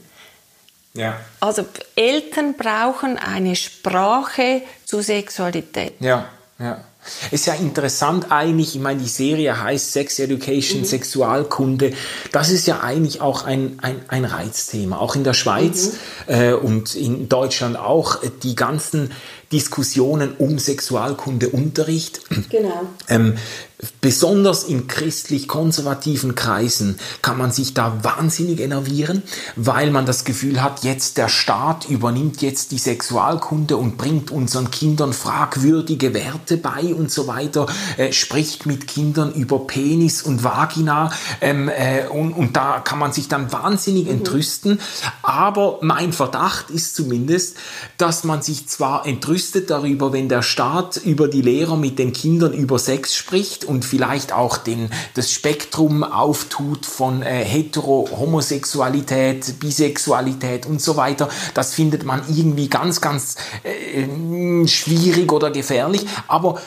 [0.95, 1.21] Ja.
[1.41, 5.95] Also Eltern brauchen eine Sprache zu Sexualität.
[6.01, 6.29] Ja,
[6.59, 6.85] ja.
[7.31, 10.85] Ist ja interessant eigentlich, ich meine, die Serie heißt Sex Education, mhm.
[10.85, 11.93] Sexualkunde.
[12.33, 14.99] Das ist ja eigentlich auch ein, ein, ein Reizthema.
[14.99, 15.93] Auch in der Schweiz
[16.29, 16.35] mhm.
[16.35, 18.19] äh, und in Deutschland auch.
[18.43, 19.11] Die ganzen
[19.53, 22.21] Diskussionen um Sexualkundeunterricht.
[22.51, 22.83] Genau.
[23.09, 23.37] Ähm,
[24.01, 29.23] besonders in christlich-konservativen Kreisen kann man sich da wahnsinnig enervieren,
[29.57, 34.71] weil man das Gefühl hat, jetzt der Staat übernimmt jetzt die Sexualkunde und bringt unseren
[34.71, 37.67] Kindern fragwürdige Werte bei und so weiter,
[37.97, 43.13] äh, spricht mit Kindern über Penis und Vagina ähm, äh, und, und, da kann man
[43.13, 44.13] sich dann wahnsinnig mhm.
[44.13, 44.81] entrüsten.
[45.23, 47.57] Aber mein Verdacht ist zumindest,
[47.99, 52.53] dass man sich zwar entrüstet darüber, wenn der Staat über die Lehrer mit den Kindern
[52.53, 60.67] über Sex spricht und vielleicht auch den, das Spektrum auftut von äh, Hetero, Homosexualität, Bisexualität
[60.67, 61.29] und so weiter.
[61.55, 66.07] Das findet man irgendwie ganz, ganz äh, schwierig oder gefährlich.
[66.29, 66.61] Aber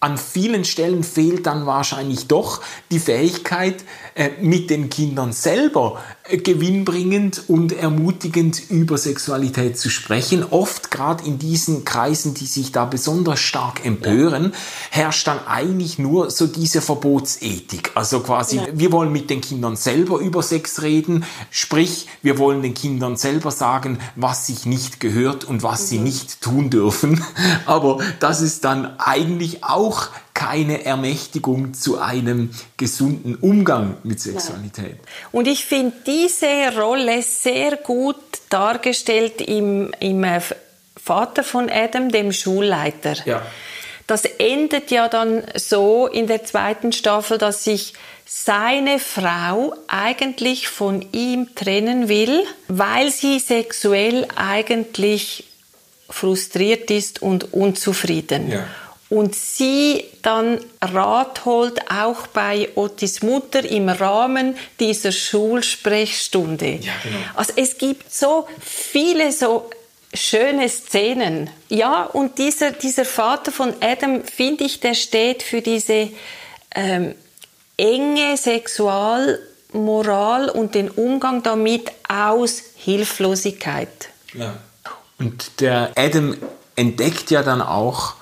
[0.00, 7.44] an vielen Stellen fehlt dann wahrscheinlich doch die Fähigkeit, äh, mit den Kindern selber gewinnbringend
[7.48, 10.44] und ermutigend über Sexualität zu sprechen.
[10.44, 14.52] Oft gerade in diesen Kreisen, die sich da besonders stark empören,
[14.90, 17.92] herrscht dann eigentlich nur so diese Verbotsethik.
[17.94, 18.66] Also quasi, ja.
[18.72, 23.50] wir wollen mit den Kindern selber über Sex reden, sprich, wir wollen den Kindern selber
[23.50, 25.86] sagen, was sich nicht gehört und was mhm.
[25.86, 27.24] sie nicht tun dürfen.
[27.66, 30.08] Aber das ist dann eigentlich auch
[30.38, 34.94] keine Ermächtigung zu einem gesunden Umgang mit Sexualität.
[35.32, 38.14] Und ich finde diese Rolle sehr gut
[38.48, 40.40] dargestellt im, im äh,
[40.96, 43.16] Vater von Adam, dem Schulleiter.
[43.26, 43.42] Ja.
[44.06, 51.04] Das endet ja dann so in der zweiten Staffel, dass sich seine Frau eigentlich von
[51.10, 55.48] ihm trennen will, weil sie sexuell eigentlich
[56.08, 58.52] frustriert ist und unzufrieden.
[58.52, 58.68] Ja
[59.10, 66.78] und sie dann Rat holt, auch bei Ottis Mutter im Rahmen dieser Schulsprechstunde.
[66.82, 67.18] Ja, genau.
[67.34, 69.70] Also es gibt so viele so
[70.12, 71.48] schöne Szenen.
[71.68, 76.10] Ja, und dieser, dieser Vater von Adam, finde ich, der steht für diese
[76.74, 77.14] ähm,
[77.76, 84.10] enge Sexualmoral und den Umgang damit aus Hilflosigkeit.
[84.34, 84.58] Ja.
[85.18, 86.36] Und der Adam
[86.76, 88.14] entdeckt ja dann auch,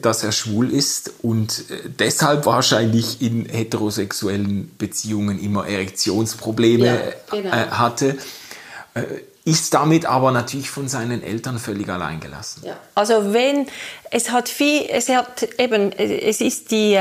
[0.00, 7.50] dass er schwul ist und äh, deshalb wahrscheinlich in heterosexuellen Beziehungen immer Erektionsprobleme ja, genau.
[7.50, 8.16] Äh, hatte,
[9.44, 12.62] ist damit aber natürlich von seinen Eltern völlig allein gelassen.
[12.64, 12.76] Ja.
[12.94, 13.66] Also wenn
[14.12, 16.96] es hat viel, es hat eben, es ist die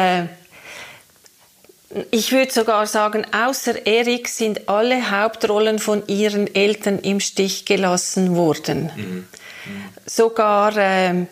[2.09, 8.35] ich würde sogar sagen, außer Erik sind alle Hauptrollen von ihren Eltern im Stich gelassen
[8.35, 8.91] worden.
[8.95, 9.03] Mhm.
[9.03, 9.27] Mhm.
[10.05, 11.25] Sogar äh,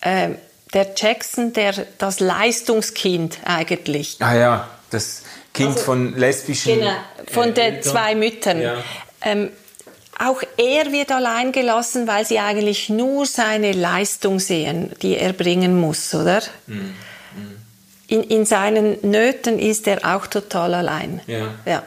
[0.00, 0.30] äh,
[0.72, 4.16] der Jackson, der das Leistungskind eigentlich.
[4.20, 6.78] Ah ja, das Kind also, von lesbischen.
[6.78, 6.92] Genau,
[7.30, 8.60] von äh, den zwei Müttern.
[8.60, 8.76] Ja.
[9.20, 9.50] Ähm,
[10.18, 15.80] auch er wird allein gelassen, weil sie eigentlich nur seine Leistung sehen, die er bringen
[15.80, 16.42] muss, oder?
[16.66, 16.94] Mhm.
[18.06, 21.20] In, in seinen Nöten ist er auch total allein.
[21.26, 21.48] Ja.
[21.64, 21.82] ja.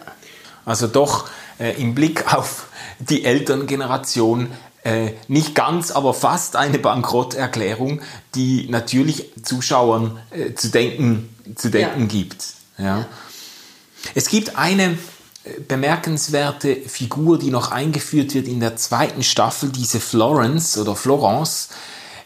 [0.65, 2.65] Also doch äh, im Blick auf
[2.99, 4.51] die Elterngeneration
[4.85, 8.01] äh, nicht ganz, aber fast eine Bankrotterklärung,
[8.35, 12.05] die natürlich Zuschauern äh, zu denken, zu denken ja.
[12.05, 12.45] gibt.
[12.77, 13.05] Ja.
[14.13, 14.97] Es gibt eine
[15.43, 21.69] äh, bemerkenswerte Figur, die noch eingeführt wird in der zweiten Staffel, diese Florence oder Florence,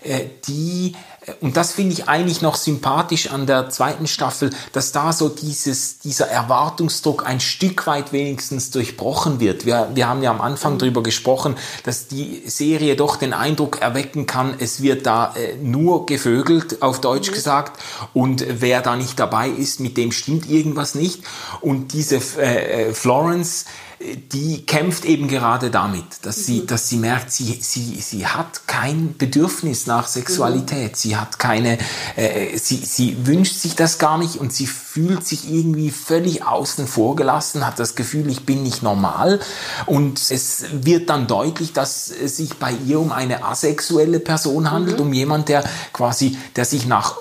[0.02, 0.96] äh, die
[1.42, 6.00] und das finde ich eigentlich noch sympathisch an der zweiten Staffel, dass da so dieses,
[6.00, 9.66] dieser Erwartungsdruck ein Stück weit wenigstens durchbrochen wird.
[9.66, 10.80] Wir, wir haben ja am Anfang mhm.
[10.80, 16.06] darüber gesprochen, dass die Serie doch den Eindruck erwecken kann, es wird da äh, nur
[16.06, 17.36] gevögelt, auf Deutsch mhm.
[17.36, 17.82] gesagt,
[18.14, 21.24] und wer da nicht dabei ist, mit dem stimmt irgendwas nicht.
[21.62, 23.66] Und diese äh, äh Florence,
[24.00, 26.44] die kämpft eben gerade damit, dass mhm.
[26.44, 30.96] sie, dass sie merkt, sie, sie, sie hat kein Bedürfnis nach Sexualität, mhm.
[30.96, 31.78] sie hat keine,
[32.16, 36.88] äh, sie, sie wünscht sich das gar nicht und sie fühlt sich irgendwie völlig außen
[36.88, 39.42] vor gelassen, hat das Gefühl, ich bin nicht normal
[39.86, 45.00] und es wird dann deutlich, dass es sich bei ihr um eine asexuelle Person handelt,
[45.00, 45.08] mhm.
[45.08, 47.18] um jemand, der quasi, der sich nach,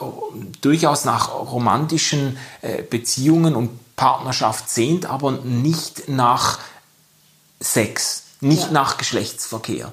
[0.60, 6.60] durchaus nach romantischen äh, Beziehungen und Partnerschaft sehnt, aber nicht nach
[7.60, 8.70] Sex, nicht ja.
[8.70, 9.92] nach Geschlechtsverkehr.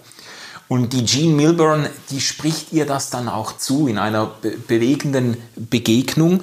[0.68, 5.38] Und die Jean Milburn, die spricht ihr das dann auch zu in einer be bewegenden
[5.56, 6.42] Begegnung.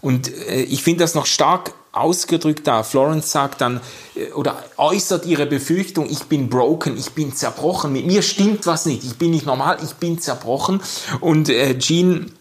[0.00, 2.82] Und äh, ich finde das noch stark ausgedrückt da.
[2.82, 3.80] Florence sagt dann
[4.14, 8.86] äh, oder äußert ihre Befürchtung, ich bin broken, ich bin zerbrochen, mit mir stimmt was
[8.86, 10.80] nicht, ich bin nicht normal, ich bin zerbrochen.
[11.20, 12.32] Und äh, Jean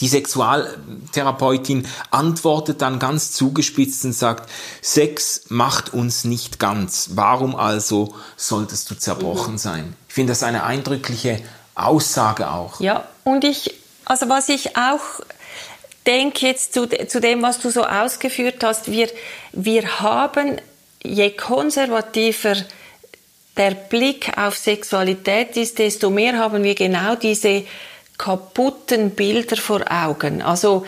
[0.00, 4.50] die Sexualtherapeutin antwortet dann ganz zugespitzt und sagt,
[4.82, 7.10] Sex macht uns nicht ganz.
[7.14, 9.58] Warum also solltest du zerbrochen mhm.
[9.58, 9.96] sein?
[10.08, 11.40] Ich finde das eine eindrückliche
[11.74, 12.80] Aussage auch.
[12.80, 15.00] Ja, und ich, also was ich auch
[16.06, 19.08] denke jetzt zu, zu dem, was du so ausgeführt hast, wir,
[19.52, 20.60] wir haben,
[21.02, 22.56] je konservativer
[23.56, 27.64] der Blick auf Sexualität ist, desto mehr haben wir genau diese
[28.18, 30.42] kaputten Bilder vor Augen.
[30.42, 30.86] Also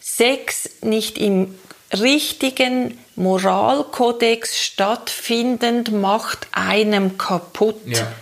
[0.00, 1.54] Sex nicht im
[1.92, 7.80] richtigen Moralkodex stattfindend macht einem kaputt.
[7.86, 8.12] Ja,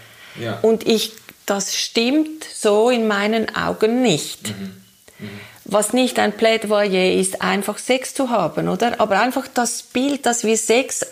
[0.40, 0.58] ja.
[0.62, 1.12] Und ich,
[1.46, 4.48] das stimmt so in meinen Augen nicht.
[4.48, 4.82] Mhm.
[5.18, 5.40] Mhm.
[5.64, 9.00] Was nicht ein Plädoyer ist, einfach Sex zu haben, oder?
[9.00, 11.06] Aber einfach das Bild, dass wir Sex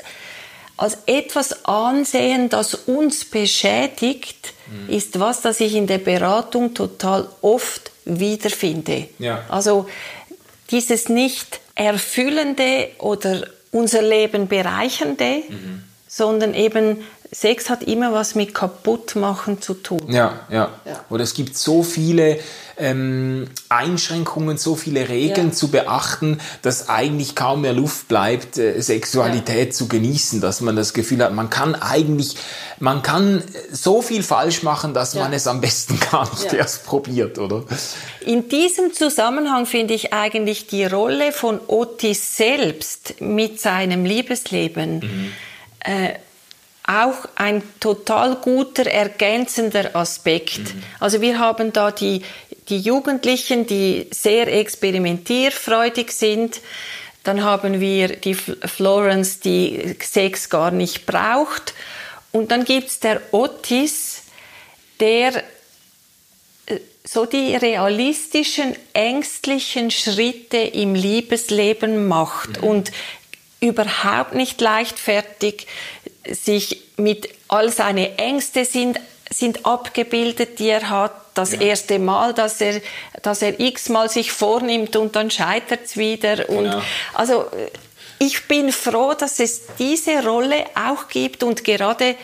[0.77, 4.95] als etwas ansehen, das uns beschädigt, mhm.
[4.95, 9.09] ist was, das ich in der Beratung total oft wiederfinde.
[9.19, 9.45] Ja.
[9.49, 9.89] Also
[10.71, 15.83] dieses nicht erfüllende oder unser Leben bereichernde, mhm.
[16.09, 16.99] sondern eben
[17.33, 20.01] Sex hat immer was mit kaputtmachen zu tun.
[20.09, 20.71] Ja, ja.
[20.85, 21.05] ja.
[21.11, 22.41] Oder es gibt so viele
[22.77, 25.53] ähm, Einschränkungen, so viele Regeln ja.
[25.53, 29.71] zu beachten, dass eigentlich kaum mehr Luft bleibt, äh, Sexualität ja.
[29.73, 32.37] zu genießen, dass man das Gefühl hat, man kann eigentlich,
[32.81, 35.23] man kann so viel falsch machen, dass ja.
[35.23, 37.65] man es am besten gar nicht erst probiert, oder?
[38.27, 45.33] In diesem Zusammenhang finde ich eigentlich die Rolle von Otis selbst mit seinem Liebesleben mhm.
[45.85, 46.15] äh,
[46.91, 50.59] auch ein total guter ergänzender Aspekt.
[50.59, 50.83] Mhm.
[50.99, 52.23] Also wir haben da die,
[52.69, 56.61] die Jugendlichen, die sehr experimentierfreudig sind.
[57.23, 61.75] Dann haben wir die Florence, die Sex gar nicht braucht.
[62.33, 64.23] Und dann gibt es der Otis,
[64.99, 65.45] der
[66.67, 72.69] äh, so die realistischen, ängstlichen Schritte im Liebesleben macht mhm.
[72.69, 72.93] und
[73.61, 75.67] überhaupt nicht leichtfertig
[76.29, 78.99] sich mit all seine Ängste sind
[79.33, 81.13] sind abgebildet, die er hat.
[81.35, 81.61] Das ja.
[81.61, 82.81] erste Mal, dass er,
[83.23, 86.49] dass er x-mal sich vornimmt und dann scheitert es wieder.
[86.49, 86.83] Und genau.
[87.15, 87.47] also
[88.19, 92.17] ich bin froh, dass es diese Rolle auch gibt und gerade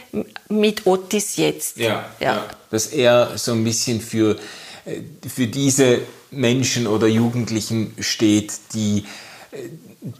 [0.48, 1.76] mit Otis jetzt.
[1.76, 2.34] Ja, ja.
[2.34, 2.44] ja.
[2.70, 4.36] dass er so ein bisschen für,
[4.84, 6.00] äh, für diese
[6.32, 9.04] Menschen oder Jugendlichen steht, die äh,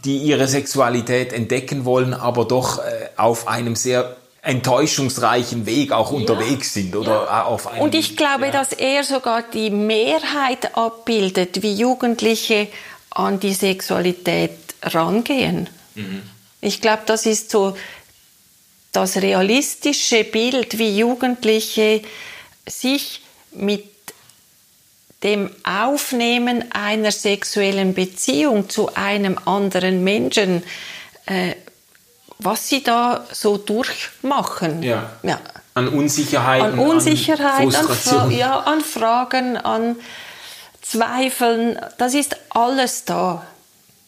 [0.05, 2.83] die ihre Sexualität entdecken wollen, aber doch äh,
[3.17, 6.19] auf einem sehr enttäuschungsreichen Weg auch ja.
[6.19, 7.45] unterwegs sind oder ja.
[7.45, 8.53] auf einem, Und ich glaube, ja.
[8.53, 12.69] dass er sogar die Mehrheit abbildet, wie Jugendliche
[13.11, 15.69] an die Sexualität rangehen.
[15.95, 16.23] Mhm.
[16.61, 17.77] Ich glaube, das ist so
[18.93, 22.03] das realistische Bild, wie Jugendliche
[22.67, 23.21] sich
[23.53, 23.85] mit
[25.27, 30.63] dem Aufnehmen einer sexuellen Beziehung zu einem anderen Menschen
[31.27, 31.57] äh,
[32.39, 34.83] was sie da so durchmachen.
[34.83, 35.11] Ja.
[35.23, 35.41] ja.
[35.75, 39.97] An Unsicherheiten, an Unsicherheit, an, an, ja, an Fragen, an
[40.81, 41.79] Zweifeln.
[41.99, 43.47] Das ist alles da.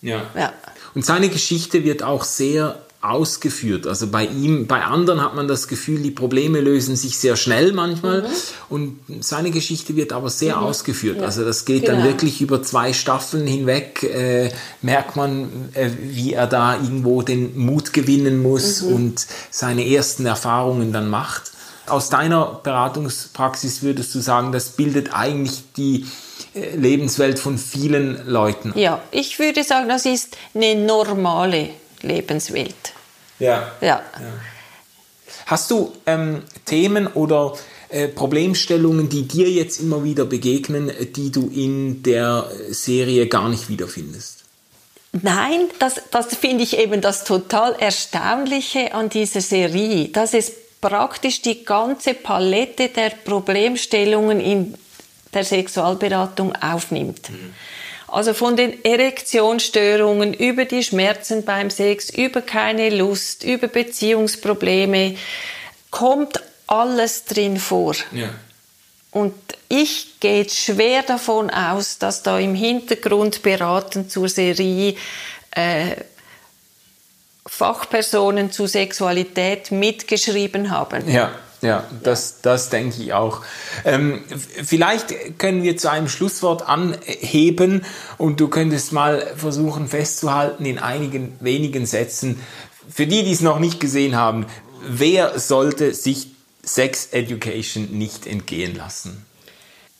[0.00, 0.22] Ja.
[0.34, 0.52] ja.
[0.94, 3.86] Und seine Geschichte wird auch sehr ausgeführt.
[3.86, 7.72] Also bei ihm, bei anderen hat man das Gefühl, die Probleme lösen sich sehr schnell
[7.72, 8.26] manchmal mhm.
[8.70, 10.64] und seine Geschichte wird aber sehr mhm.
[10.64, 11.18] ausgeführt.
[11.18, 11.24] Ja.
[11.24, 11.98] Also das geht genau.
[11.98, 14.50] dann wirklich über zwei Staffeln hinweg, äh,
[14.82, 18.94] merkt man, äh, wie er da irgendwo den Mut gewinnen muss mhm.
[18.94, 21.52] und seine ersten Erfahrungen dann macht.
[21.86, 26.04] Aus deiner Beratungspraxis würdest du sagen, das bildet eigentlich die
[26.54, 28.72] äh, Lebenswelt von vielen Leuten.
[28.74, 31.70] Ja, ich würde sagen, das ist eine normale
[32.02, 32.92] Lebenswelt.
[33.38, 33.72] Ja.
[33.80, 33.86] ja.
[33.86, 34.02] ja.
[35.46, 37.54] Hast du ähm, Themen oder
[37.88, 43.68] äh, Problemstellungen, die dir jetzt immer wieder begegnen, die du in der Serie gar nicht
[43.68, 44.44] wiederfindest?
[45.12, 51.40] Nein, das, das finde ich eben das total Erstaunliche an dieser Serie, dass es praktisch
[51.40, 54.74] die ganze Palette der Problemstellungen in
[55.32, 57.30] der Sexualberatung aufnimmt.
[57.30, 57.54] Mhm.
[58.08, 65.16] Also von den Erektionsstörungen über die Schmerzen beim Sex, über keine Lust, über Beziehungsprobleme,
[65.90, 67.94] kommt alles drin vor.
[68.12, 68.30] Ja.
[69.10, 69.34] Und
[69.68, 74.94] ich gehe schwer davon aus, dass da im Hintergrund beraten zur Serie
[75.50, 75.96] äh,
[77.46, 81.10] Fachpersonen zu Sexualität mitgeschrieben haben.
[81.10, 83.42] Ja, ja, das, das denke ich auch.
[83.84, 87.84] Ähm, vielleicht können wir zu einem Schlusswort anheben
[88.16, 92.40] und du könntest mal versuchen festzuhalten in einigen wenigen Sätzen.
[92.88, 94.46] Für die, die es noch nicht gesehen haben,
[94.86, 96.28] wer sollte sich
[96.62, 99.24] Sex Education nicht entgehen lassen?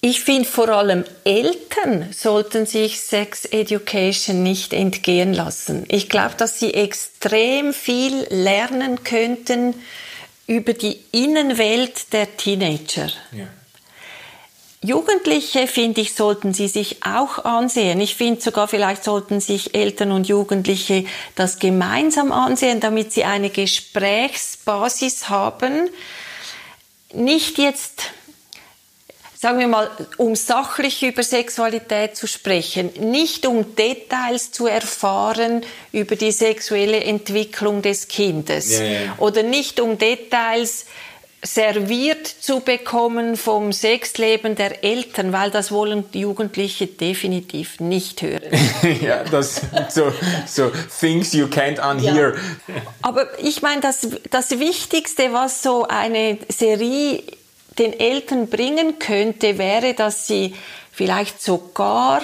[0.00, 5.86] Ich finde vor allem Eltern sollten sich Sex Education nicht entgehen lassen.
[5.88, 9.74] Ich glaube, dass sie extrem viel lernen könnten
[10.48, 13.08] über die Innenwelt der Teenager.
[13.30, 13.46] Ja.
[14.82, 18.00] Jugendliche, finde ich, sollten sie sich auch ansehen.
[18.00, 23.50] Ich finde sogar, vielleicht sollten sich Eltern und Jugendliche das gemeinsam ansehen, damit sie eine
[23.50, 25.90] Gesprächsbasis haben.
[27.12, 28.04] Nicht jetzt
[29.40, 36.16] sagen wir mal, um sachlich über Sexualität zu sprechen, nicht um Details zu erfahren über
[36.16, 39.14] die sexuelle Entwicklung des Kindes ja, ja.
[39.18, 40.86] oder nicht um Details
[41.40, 48.50] serviert zu bekommen vom Sexleben der Eltern, weil das wollen Jugendliche definitiv nicht hören.
[49.00, 50.12] ja, das so,
[50.48, 52.34] so things you can't unhear.
[52.34, 52.74] Ja.
[53.02, 57.22] Aber ich meine, das, das Wichtigste, was so eine Serie
[57.78, 60.54] den Eltern bringen könnte, wäre, dass sie
[60.92, 62.22] vielleicht sogar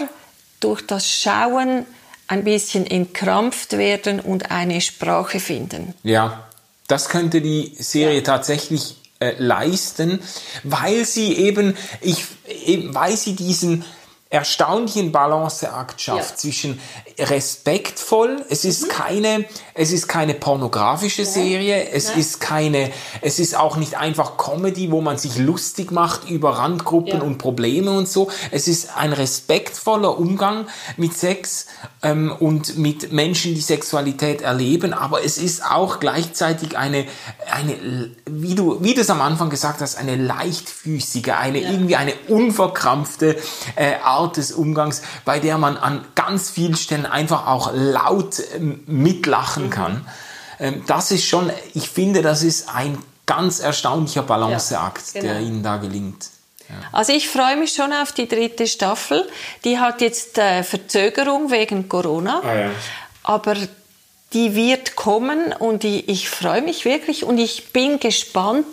[0.61, 1.86] durch das Schauen
[2.26, 5.94] ein bisschen entkrampft werden und eine Sprache finden.
[6.02, 6.48] Ja,
[6.88, 8.22] das könnte die Serie ja.
[8.22, 10.20] tatsächlich äh, leisten,
[10.62, 12.24] weil sie eben, ich,
[12.66, 13.84] eben, weil sie diesen
[14.30, 16.36] erstaunlichen Balanceakt schafft ja.
[16.36, 16.80] zwischen
[17.18, 18.88] respektvoll, es ist mhm.
[18.88, 19.44] keine,
[19.75, 21.25] es ist keine pornografische.
[21.25, 22.18] Serie, es Nein.
[22.20, 27.18] ist keine, es ist auch nicht einfach Comedy, wo man sich lustig macht über Randgruppen
[27.18, 27.22] ja.
[27.22, 28.31] und Probleme und so.
[28.53, 30.66] Es ist ein respektvoller Umgang
[30.97, 31.66] mit Sex
[32.03, 37.07] ähm, und mit Menschen, die Sexualität erleben, aber es ist auch gleichzeitig eine,
[37.51, 41.70] eine, wie du, wie du es am Anfang gesagt hast, eine leichtfüßige, eine ja.
[41.70, 43.37] irgendwie eine unverkrampfte
[43.75, 48.61] äh, Art des Umgangs, bei der man an ganz vielen Stellen einfach auch laut äh,
[48.87, 49.70] mitlachen mhm.
[49.70, 50.06] kann.
[50.60, 55.32] Ähm, das ist schon, ich finde, das ist ein ganz erstaunlicher Balanceakt, ja, genau.
[55.32, 56.28] der ihnen da gelingt.
[56.68, 56.74] Ja.
[56.92, 59.28] Also ich freue mich schon auf die dritte Staffel.
[59.64, 62.70] Die hat jetzt äh, Verzögerung wegen Corona, ah, ja.
[63.22, 63.56] aber
[64.32, 68.66] die wird kommen und ich, ich freue mich wirklich und ich bin gespannt,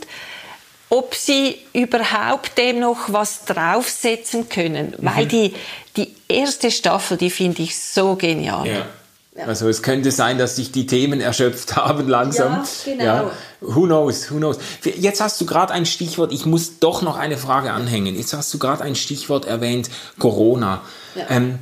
[0.89, 4.95] ob sie überhaupt dem noch was draufsetzen können.
[4.97, 5.05] Mhm.
[5.05, 5.53] Weil die,
[5.95, 8.67] die erste Staffel, die finde ich so genial.
[8.67, 8.85] Ja.
[9.41, 9.47] Ja.
[9.47, 12.63] Also es könnte sein, dass sich die Themen erschöpft haben langsam.
[12.85, 13.03] Ja, genau.
[13.03, 13.31] Ja.
[13.61, 14.57] Who knows, who knows.
[14.83, 18.15] Jetzt hast du gerade ein Stichwort, ich muss doch noch eine Frage anhängen.
[18.15, 19.89] Jetzt hast du gerade ein Stichwort erwähnt,
[20.19, 20.81] Corona.
[21.15, 21.25] Ja.
[21.29, 21.59] Ähm,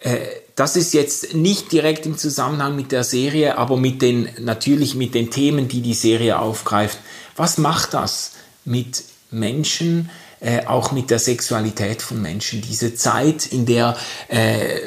[0.00, 0.18] äh,
[0.54, 5.14] das ist jetzt nicht direkt im Zusammenhang mit der Serie, aber mit den, natürlich mit
[5.14, 6.98] den Themen, die die Serie aufgreift.
[7.36, 8.32] Was macht das
[8.64, 10.10] mit Menschen,
[10.42, 12.62] äh, auch mit der Sexualität von Menschen.
[12.62, 14.80] Diese Zeit, in der äh,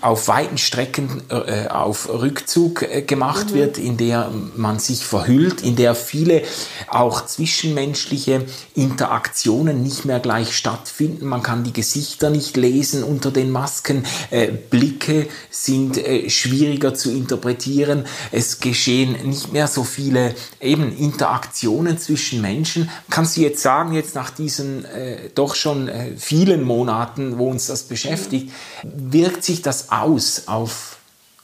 [0.00, 3.54] auf weiten Strecken äh, auf Rückzug äh, gemacht mhm.
[3.54, 6.42] wird, in der man sich verhüllt, in der viele
[6.88, 11.26] auch zwischenmenschliche Interaktionen nicht mehr gleich stattfinden.
[11.26, 14.06] Man kann die Gesichter nicht lesen unter den Masken.
[14.30, 18.06] Äh, Blicke sind schwieriger zu interpretieren.
[18.32, 22.90] Es geschehen nicht mehr so viele eben Interaktionen zwischen Menschen.
[23.10, 27.50] Kannst du jetzt sagen, jetzt nach diesem diesen äh, doch schon äh, vielen Monaten, wo
[27.50, 28.52] uns das beschäftigt,
[28.82, 30.98] wirkt sich das aus auf,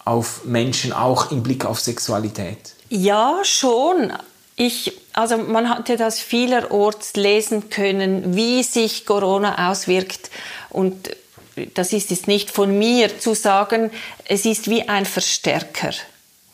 [0.05, 2.75] auf Menschen auch im Blick auf Sexualität?
[2.89, 4.13] Ja, schon.
[4.57, 10.31] Ich, also man hatte das vielerorts lesen können, wie sich Corona auswirkt.
[10.69, 11.11] Und
[11.75, 13.91] das ist es nicht von mir zu sagen,
[14.27, 15.93] es ist wie ein Verstärker.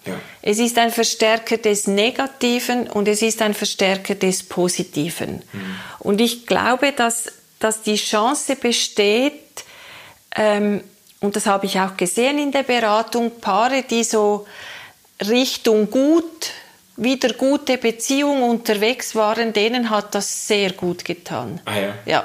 [0.06, 0.14] Ja.
[0.42, 5.42] Es ist ein Verstärker des Negativen und es ist ein Verstärker des Positiven.
[5.52, 5.76] Mhm.
[5.98, 9.64] Und ich glaube, dass, dass die Chance besteht,
[10.34, 10.82] ähm,
[11.20, 14.46] und das habe ich auch gesehen in der Beratung, Paare, die so
[15.20, 16.50] Richtung gut,
[16.96, 21.60] wieder gute Beziehung unterwegs waren, denen hat das sehr gut getan.
[21.66, 21.94] Ah, ja.
[22.06, 22.24] ja.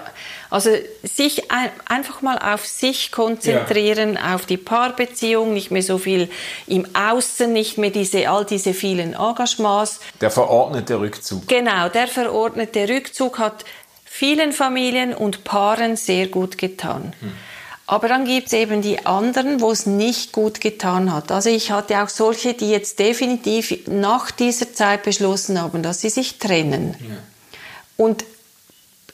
[0.49, 0.71] Also
[1.03, 4.35] sich ein, einfach mal auf sich konzentrieren, ja.
[4.35, 6.29] auf die Paarbeziehung, nicht mehr so viel
[6.67, 9.99] im Außen, nicht mehr diese, all diese vielen Engagements.
[10.19, 11.47] Der verordnete Rückzug.
[11.47, 13.65] Genau, der verordnete Rückzug hat
[14.05, 17.13] vielen Familien und Paaren sehr gut getan.
[17.19, 17.33] Hm.
[17.91, 21.29] Aber dann gibt es eben die anderen, wo es nicht gut getan hat.
[21.29, 26.09] Also ich hatte auch solche, die jetzt definitiv nach dieser Zeit beschlossen haben, dass sie
[26.09, 26.95] sich trennen.
[27.01, 27.17] Ja.
[27.97, 28.23] Und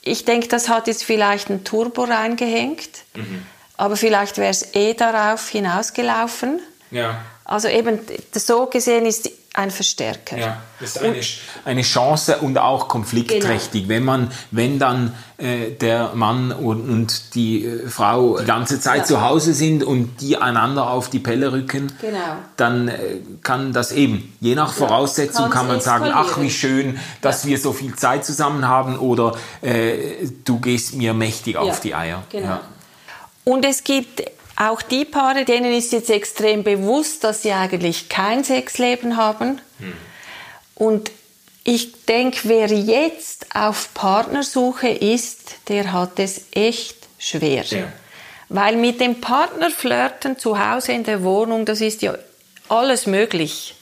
[0.03, 3.47] ich denke, das hat jetzt vielleicht ein Turbo reingehängt, mhm.
[3.77, 6.59] aber vielleicht wäre es eh darauf hinausgelaufen.
[6.91, 7.19] Ja.
[7.45, 7.99] Also eben
[8.31, 10.37] so gesehen ist ein Verstärker.
[10.37, 11.19] Ja, das ist eine,
[11.65, 13.89] eine Chance und auch konfliktträchtig, genau.
[13.89, 18.99] wenn man, wenn dann äh, der Mann und, und die äh, Frau die ganze Zeit
[18.99, 19.03] ja.
[19.05, 22.19] zu Hause sind und die einander auf die Pelle rücken, genau.
[22.55, 26.99] dann äh, kann das eben, je nach Voraussetzung ja, kann man sagen, ach wie schön,
[27.21, 27.49] dass ja.
[27.49, 32.23] wir so viel Zeit zusammen haben oder äh, du gehst mir mächtig auf die Eier.
[32.29, 32.59] Genau.
[33.43, 34.21] Und es gibt
[34.57, 39.61] auch die Paare, denen ist jetzt extrem bewusst, dass sie eigentlich kein Sexleben haben.
[39.79, 39.93] Hm.
[40.75, 41.11] Und
[41.63, 47.63] ich denke, wer jetzt auf Partnersuche ist, der hat es echt schwer.
[47.65, 47.91] Ja.
[48.49, 52.17] Weil mit dem Partner flirten zu Hause in der Wohnung, das ist ja
[52.69, 53.75] alles möglich.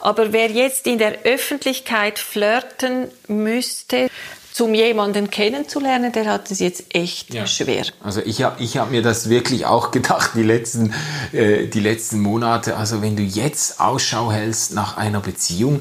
[0.00, 4.10] Aber wer jetzt in der Öffentlichkeit flirten müsste,
[4.52, 7.46] zum jemanden kennenzulernen, der hat es jetzt echt ja.
[7.46, 7.84] schwer.
[8.02, 10.92] Also ich habe ich hab mir das wirklich auch gedacht, die letzten,
[11.32, 12.76] äh, die letzten Monate.
[12.76, 15.80] Also wenn du jetzt Ausschau hältst nach einer Beziehung,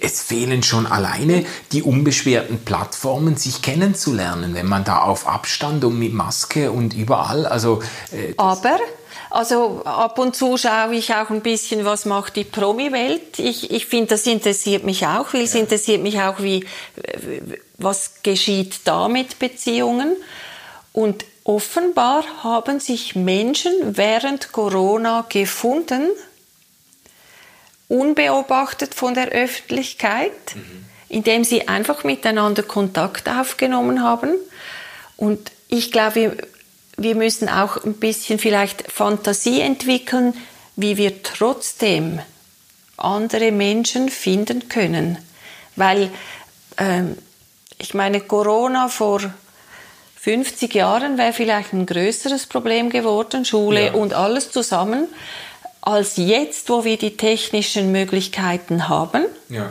[0.00, 5.98] es fehlen schon alleine die unbeschwerten Plattformen, sich kennenzulernen, wenn man da auf Abstand und
[5.98, 7.46] mit Maske und überall.
[7.46, 7.82] Also,
[8.12, 8.78] äh, Aber
[9.30, 13.38] also ab und zu schaue ich auch ein bisschen, was macht die Promi-Welt.
[13.38, 15.46] Ich, ich finde, das interessiert mich auch, weil ja.
[15.46, 16.66] es interessiert mich auch, wie,
[17.78, 20.16] was geschieht da mit Beziehungen.
[20.92, 26.08] Und offenbar haben sich Menschen während Corona gefunden,
[27.86, 30.84] unbeobachtet von der Öffentlichkeit, mhm.
[31.08, 34.34] indem sie einfach miteinander Kontakt aufgenommen haben.
[35.16, 36.36] Und ich glaube,
[37.00, 40.34] wir müssen auch ein bisschen vielleicht Fantasie entwickeln,
[40.76, 42.20] wie wir trotzdem
[42.98, 45.16] andere Menschen finden können.
[45.76, 46.10] Weil,
[46.76, 47.16] ähm,
[47.78, 49.22] ich meine, Corona vor
[50.16, 53.92] 50 Jahren wäre vielleicht ein größeres Problem geworden, Schule ja.
[53.94, 55.08] und alles zusammen,
[55.80, 59.24] als jetzt, wo wir die technischen Möglichkeiten haben.
[59.48, 59.70] Ja.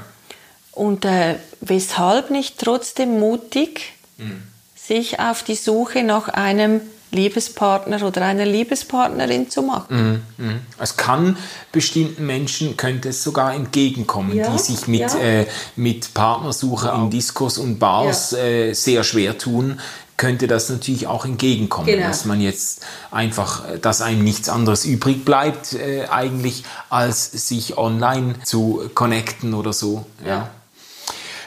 [0.71, 4.41] Und äh, weshalb nicht trotzdem mutig mhm.
[4.75, 6.81] sich auf die Suche nach einem
[7.11, 10.23] Liebespartner oder einer Liebespartnerin zu machen.
[10.37, 10.59] Mm, mm.
[10.79, 11.37] Es kann
[11.71, 15.17] bestimmten Menschen, könnte es sogar entgegenkommen, ja, die sich mit, ja.
[15.17, 17.03] äh, mit Partnersuche wow.
[17.03, 18.37] in Diskos und Bars ja.
[18.39, 19.79] äh, sehr schwer tun,
[20.17, 22.07] könnte das natürlich auch entgegenkommen, genau.
[22.07, 28.35] dass man jetzt einfach, dass einem nichts anderes übrig bleibt äh, eigentlich, als sich online
[28.43, 30.05] zu connecten oder so.
[30.25, 30.49] ja.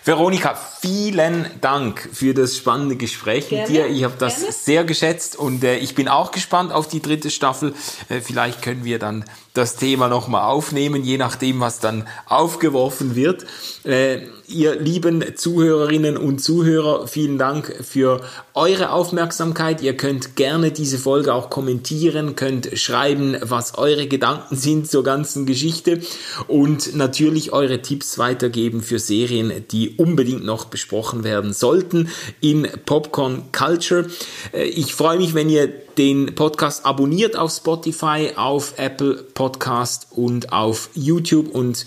[0.04, 3.62] Veronika, vielen Dank für das spannende Gespräch Gerne.
[3.62, 3.86] mit dir.
[3.86, 4.52] Ich habe das Gerne.
[4.52, 7.72] sehr geschätzt und äh, ich bin auch gespannt auf die dritte Staffel.
[8.08, 9.24] Äh, vielleicht können wir dann
[9.54, 13.44] das Thema nochmal aufnehmen, je nachdem, was dann aufgeworfen wird.
[13.84, 18.22] Äh, ihr lieben Zuhörerinnen und Zuhörer, vielen Dank für
[18.54, 19.82] eure Aufmerksamkeit.
[19.82, 25.44] Ihr könnt gerne diese Folge auch kommentieren, könnt schreiben, was eure Gedanken sind zur ganzen
[25.44, 26.00] Geschichte
[26.48, 32.08] und natürlich eure Tipps weitergeben für Serien, die unbedingt noch besprochen werden sollten
[32.40, 34.08] in Popcorn Culture.
[34.52, 40.52] Äh, ich freue mich, wenn ihr den Podcast abonniert auf Spotify, auf Apple Podcast und
[40.52, 41.86] auf YouTube und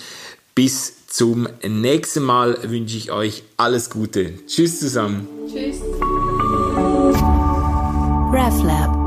[0.53, 4.33] bis zum nächsten Mal wünsche ich euch alles Gute.
[4.47, 5.27] Tschüss zusammen.
[5.51, 5.81] Tschüss.
[8.31, 9.04] RefLab